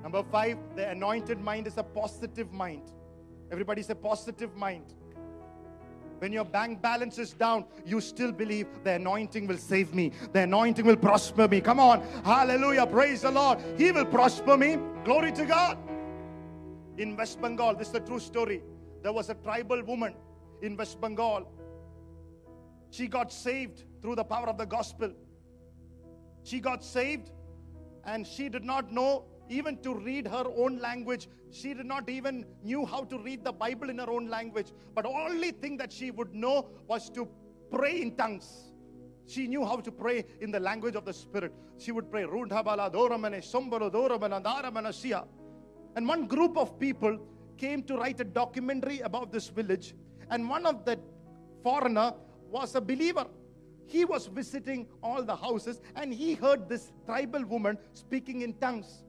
[0.04, 2.92] Number five, the anointed mind is a positive mind.
[3.52, 4.94] Everybody say positive mind.
[6.20, 10.12] When your bank balance is down, you still believe the anointing will save me.
[10.34, 11.62] The anointing will prosper me.
[11.62, 12.02] Come on.
[12.26, 12.86] Hallelujah.
[12.86, 13.60] Praise the Lord.
[13.78, 14.78] He will prosper me.
[15.06, 15.78] Glory to God.
[16.98, 18.62] In West Bengal, this is a true story.
[19.02, 20.14] There was a tribal woman
[20.62, 21.50] in West Bengal.
[22.92, 25.14] She got saved through the power of the gospel.
[26.44, 27.32] She got saved
[28.04, 32.46] and she did not know even to read her own language she did not even
[32.64, 34.72] knew how to read the bible in her own language.
[34.94, 37.28] But only thing that she would know was to
[37.72, 38.72] pray in tongues.
[39.26, 41.54] She knew how to pray in the language of the spirit.
[41.78, 45.24] She would pray "Rundhabala doramane sombaro doramana daramana sia."
[45.96, 47.18] and one group of people
[47.58, 49.96] came to write a documentary about this village.
[50.30, 51.00] And one of the
[51.64, 52.14] foreigner
[52.50, 53.26] was a believer.
[53.88, 59.04] He was visiting all the houses and he heard this tribal woman speaking in tongues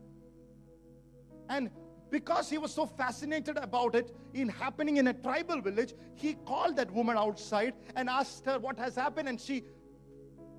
[1.51, 1.69] and
[2.11, 6.77] because he was so fascinated about it in happening in a tribal village, he called
[6.77, 9.29] that woman outside and asked her what has happened.
[9.29, 9.65] And she,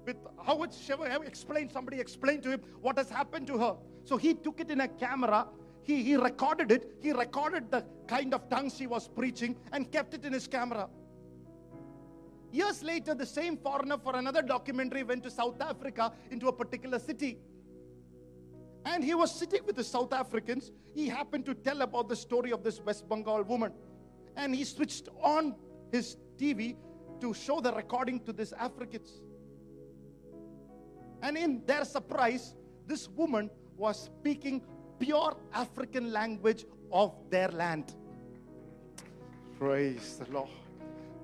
[0.05, 0.93] with how would she
[1.25, 3.75] explain, somebody explained to him what has happened to her.
[4.05, 5.47] So he took it in a camera.
[5.83, 6.95] He, he recorded it.
[7.01, 10.89] He recorded the kind of tongues he was preaching and kept it in his camera.
[12.51, 16.99] Years later, the same foreigner for another documentary went to South Africa into a particular
[16.99, 17.37] city.
[18.85, 20.71] And he was sitting with the South Africans.
[20.93, 23.71] He happened to tell about the story of this West Bengal woman.
[24.35, 25.55] And he switched on
[25.91, 26.75] his TV
[27.19, 29.21] to show the recording to these Africans.
[31.21, 32.55] And in their surprise,
[32.87, 34.61] this woman was speaking
[34.99, 37.95] pure African language of their land.
[39.59, 40.49] Praise the Lord.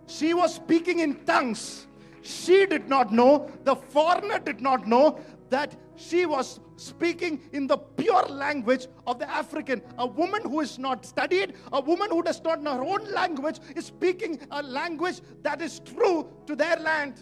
[0.06, 1.88] She was speaking in tongues.
[2.22, 7.76] She did not know, the foreigner did not know that she was speaking in the
[7.76, 9.82] pure language of the African.
[9.98, 13.60] A woman who is not studied, a woman who does not know her own language,
[13.76, 17.16] is speaking a language that is true to their land.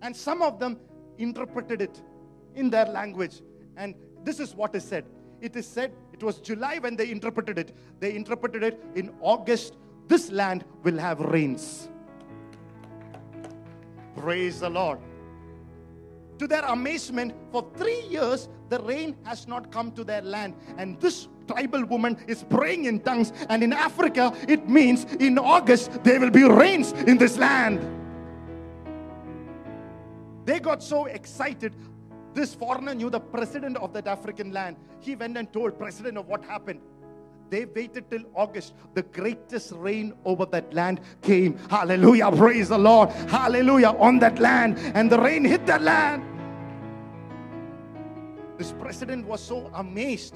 [0.00, 0.78] And some of them
[1.18, 2.02] interpreted it
[2.54, 3.42] in their language.
[3.76, 5.04] And this is what is said.
[5.40, 7.76] It is said, it was July when they interpreted it.
[8.00, 9.76] They interpreted it in August.
[10.08, 11.88] This land will have rains.
[14.16, 14.98] Praise the Lord.
[16.38, 20.54] To their amazement, for three years, the rain has not come to their land.
[20.76, 23.32] And this tribal woman is praying in tongues.
[23.48, 27.80] And in Africa, it means in August, there will be rains in this land.
[30.44, 31.74] They got so excited.
[32.34, 34.76] This foreigner knew the president of that African land.
[35.00, 36.80] He went and told president of what happened.
[37.50, 38.74] They waited till August.
[38.94, 41.58] The greatest rain over that land came.
[41.70, 42.30] Hallelujah.
[42.30, 43.10] Praise the Lord.
[43.10, 43.94] Hallelujah.
[43.98, 44.78] On that land.
[44.94, 46.22] And the rain hit that land.
[48.58, 50.34] This president was so amazed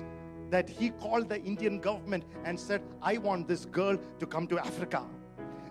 [0.51, 4.59] that he called the Indian government and said, I want this girl to come to
[4.59, 5.03] Africa.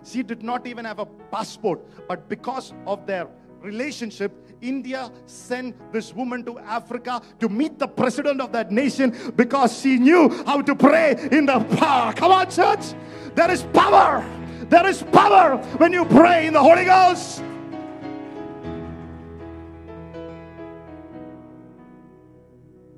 [0.04, 3.28] She did not even have a passport, but because of their
[3.60, 4.32] relationship,
[4.62, 9.98] India sent this woman to Africa to meet the president of that nation because she
[9.98, 12.12] knew how to pray in the power.
[12.14, 12.94] Come on, church.
[13.34, 14.24] There is power.
[14.68, 17.42] There is power when you pray in the Holy Ghost.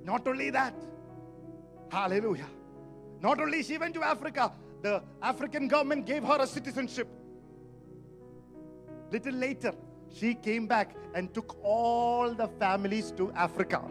[0.04, 0.74] Not only that,
[1.94, 2.48] Hallelujah.
[3.22, 4.50] Not only she went to Africa,
[4.82, 7.06] the African government gave her a citizenship.
[9.12, 9.72] Little later,
[10.14, 13.82] she came back and took all the families to Africa.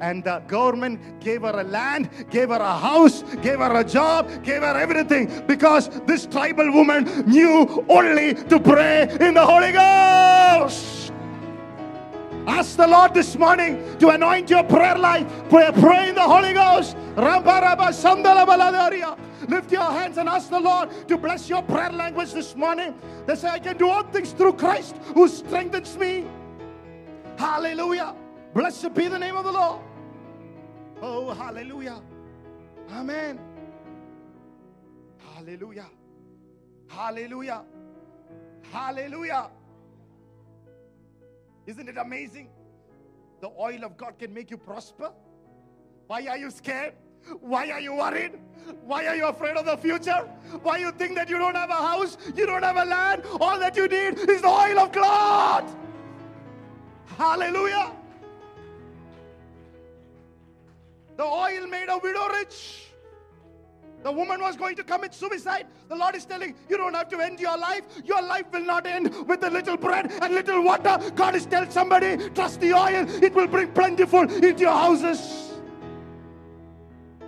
[0.00, 4.28] And the government gave her a land, gave her a house, gave her a job,
[4.44, 11.12] gave her everything because this tribal woman knew only to pray in the Holy Ghost.
[12.46, 15.26] Ask the Lord this morning to anoint your prayer life.
[15.48, 16.96] Pray, pray in the Holy Ghost.
[19.48, 22.94] Lift your hands and ask the Lord to bless your prayer language this morning.
[23.26, 26.26] They say, I can do all things through Christ who strengthens me.
[27.38, 28.14] Hallelujah.
[28.52, 29.80] Blessed be the name of the Lord.
[31.00, 32.02] Oh, hallelujah.
[32.92, 33.40] Amen.
[35.34, 35.86] Hallelujah.
[36.88, 37.62] Hallelujah.
[38.70, 39.50] Hallelujah.
[41.66, 42.48] Isn't it amazing?
[43.40, 45.10] The oil of God can make you prosper.
[46.06, 46.94] Why are you scared?
[47.40, 48.38] Why are you worried?
[48.84, 50.28] Why are you afraid of the future?
[50.62, 53.22] Why you think that you don't have a house, you don't have a land?
[53.40, 55.64] All that you need is the oil of God.
[57.16, 57.92] Hallelujah.
[61.16, 62.84] The oil made a widow rich.
[64.04, 65.66] The woman was going to commit suicide.
[65.88, 67.82] The Lord is telling you don't have to end your life.
[68.04, 70.98] Your life will not end with a little bread and little water.
[71.16, 73.04] God is telling somebody, trust the oil.
[73.22, 75.47] It will bring plentiful into your houses.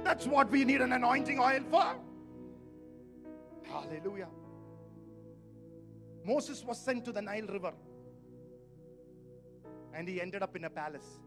[0.10, 1.96] That's what we need an anointing oil for.
[3.64, 4.28] Hallelujah.
[6.26, 7.74] Moses was sent to the Nile River
[9.94, 11.20] and he ended up in a palace.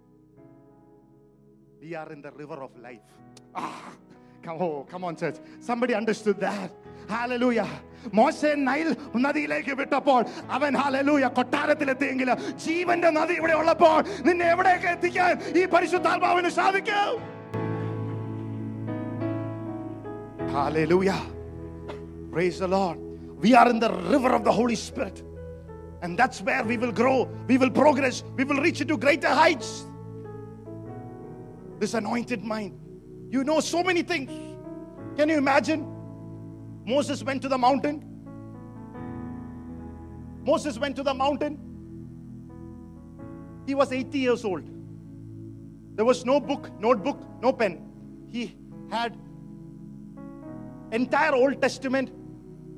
[1.80, 3.00] We are in the river of life.
[3.54, 3.92] Ah,
[4.42, 5.36] come, oh, come on, church.
[5.60, 6.70] Somebody understood that.
[7.08, 7.68] Hallelujah.
[8.18, 8.88] മോശെ Nile
[9.24, 10.20] നദിയിലേക്ക് വിട്ടപ്പോൾ
[10.56, 12.28] അവൻ hallelujah കൊട്ടാരത്തിലെത്തിയെങ്കിൽ
[12.64, 13.96] ജീവന്റെ നദി ഇവിടെ ഉള്ളപ്പോൾ
[14.26, 17.10] നിന്നെ എവിടെയൊക്കെ എത്തിക്കാൻ ഈ പരിശുദ്ധാത്മാവിന് സാധിക്കും
[20.53, 21.19] Hallelujah.
[22.31, 22.99] Praise the Lord.
[23.39, 25.23] We are in the river of the Holy Spirit.
[26.03, 29.85] And that's where we will grow, we will progress, we will reach into greater heights.
[31.79, 32.79] This anointed mind.
[33.31, 34.29] You know so many things.
[35.17, 35.87] Can you imagine?
[36.85, 38.03] Moses went to the mountain.
[40.43, 41.57] Moses went to the mountain.
[43.65, 44.69] He was 80 years old.
[45.95, 47.89] There was no book, notebook, no pen.
[48.29, 48.55] He
[48.91, 49.17] had
[50.93, 52.09] entire Old Testament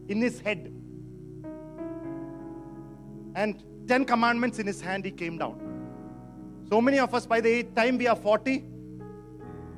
[0.10, 0.62] in his head.
[3.36, 3.54] And
[3.88, 5.56] 10 commandments in his hand, he came down.
[6.70, 8.64] So many of us, by the time we are 40,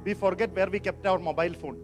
[0.06, 1.80] we forget where we kept our mobile phone.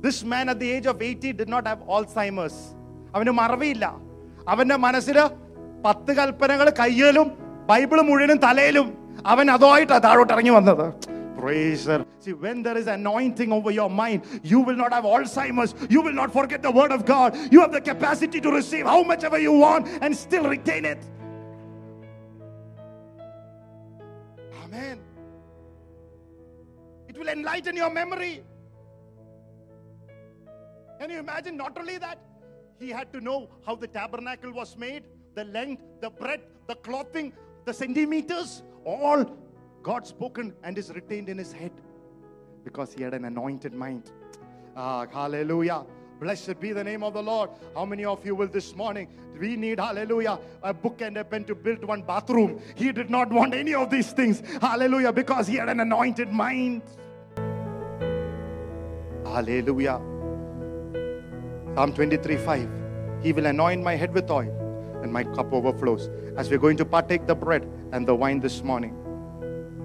[0.00, 2.56] This man at the age of 80 did not have Alzheimer's.
[3.14, 3.84] അവന് മറവിയില്ല
[4.52, 5.18] അവന്റെ മനസ്സിൽ
[5.84, 7.28] പത്ത് കൽപ്പനകൾ കയ്യിലും
[7.70, 8.86] Bible മുഴുവനും തലയിലും
[9.32, 10.86] അവൻ അതുമായിട്ടാണ് താഴോട്ട് ഇറങ്ങി വന്നത്
[11.44, 12.06] Her.
[12.18, 15.74] See, when there is anointing over your mind, you will not have Alzheimer's.
[15.90, 17.36] You will not forget the word of God.
[17.52, 21.04] You have the capacity to receive how much ever you want and still retain it.
[24.64, 25.00] Amen.
[27.08, 28.42] It will enlighten your memory.
[30.98, 31.56] Can you imagine?
[31.56, 32.18] Not only that,
[32.78, 37.32] he had to know how the tabernacle was made, the length, the breadth, the clothing,
[37.66, 39.24] the centimeters, all
[39.84, 41.70] God spoken and is retained in his head
[42.64, 44.10] because he had an anointed mind.
[44.74, 45.84] Ah, hallelujah.
[46.18, 47.50] Blessed be the name of the Lord.
[47.74, 49.08] How many of you will this morning?
[49.38, 52.62] We need, hallelujah, a book and a pen to build one bathroom.
[52.74, 54.42] He did not want any of these things.
[54.62, 56.80] Hallelujah, because he had an anointed mind.
[59.26, 60.00] Hallelujah.
[61.74, 62.68] Psalm 23 5.
[63.22, 64.48] He will anoint my head with oil,
[65.02, 66.08] and my cup overflows.
[66.38, 69.03] As we're going to partake the bread and the wine this morning,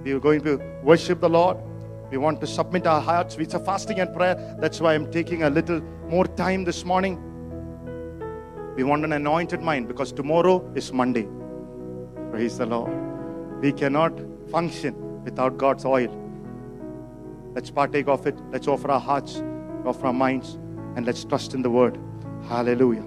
[0.02, 1.56] we are going to worship the Lord.
[2.10, 3.36] We want to submit our hearts.
[3.36, 4.56] It's a fasting and prayer.
[4.60, 7.18] That's why I'm taking a little more time this morning.
[8.76, 11.28] We want an anointed mind because tomorrow is Monday.
[12.30, 12.90] Praise the Lord.
[13.60, 14.12] We cannot
[14.50, 16.16] function without God's oil.
[17.54, 18.38] Let's partake of it.
[18.50, 19.42] Let's offer our hearts,
[19.84, 20.54] offer our minds,
[20.96, 21.98] and let's trust in the word.
[22.48, 23.04] Hallelujah.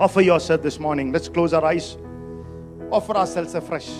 [0.00, 1.12] Offer yourself this morning.
[1.12, 1.96] Let's close our eyes.
[2.90, 3.90] Offer ourselves afresh.